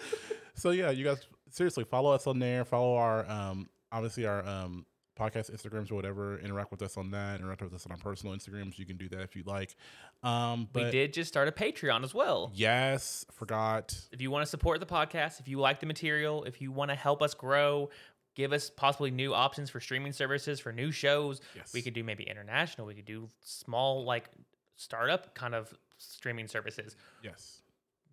[0.54, 2.64] so yeah, you guys seriously follow us on there.
[2.64, 4.86] Follow our um obviously our um
[5.22, 6.38] podcast Instagrams or whatever.
[6.38, 7.40] Interact with us on that.
[7.40, 8.78] Interact with us on our personal Instagrams.
[8.78, 9.76] You can do that if you'd like.
[10.22, 12.50] Um, but we did just start a Patreon as well.
[12.54, 13.98] Yes, forgot.
[14.12, 16.90] If you want to support the podcast, if you like the material, if you want
[16.90, 17.90] to help us grow,
[18.34, 21.40] give us possibly new options for streaming services, for new shows.
[21.54, 21.72] Yes.
[21.72, 22.86] We could do maybe international.
[22.86, 24.28] We could do small, like
[24.76, 26.96] startup kind of streaming services.
[27.22, 27.62] Yes.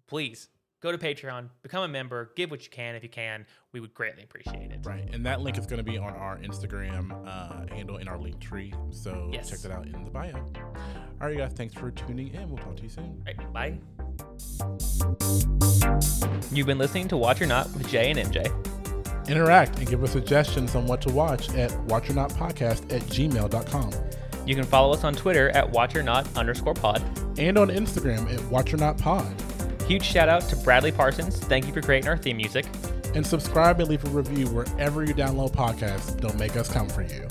[0.08, 0.50] Please
[0.82, 3.46] go to Patreon, become a member, give what you can if you can.
[3.74, 4.80] We would greatly appreciate it.
[4.84, 5.08] Right.
[5.14, 8.40] And that link is going to be on our Instagram uh, handle in our link
[8.40, 8.74] tree.
[8.92, 9.50] So Yes.
[9.50, 10.36] check that out in the bio.
[11.22, 11.52] All right, guys.
[11.54, 12.50] Thanks for tuning in.
[12.50, 13.24] We'll talk to you soon.
[13.28, 13.80] All right, bye.
[16.52, 18.48] You've been listening to Watch or Not with Jay and MJ.
[19.30, 23.92] Interact and give us suggestions on what to watch at watchornotpodcast at gmail.com
[24.48, 27.04] You can follow us on Twitter at Watch or Not underscore pod.
[27.38, 29.59] and on Instagram at watchornotpod.
[29.90, 31.40] Huge shout out to Bradley Parsons.
[31.40, 32.68] Thank you for creating our theme music.
[33.16, 36.16] And subscribe and leave a review wherever you download podcasts.
[36.22, 37.28] Don't make us come for you.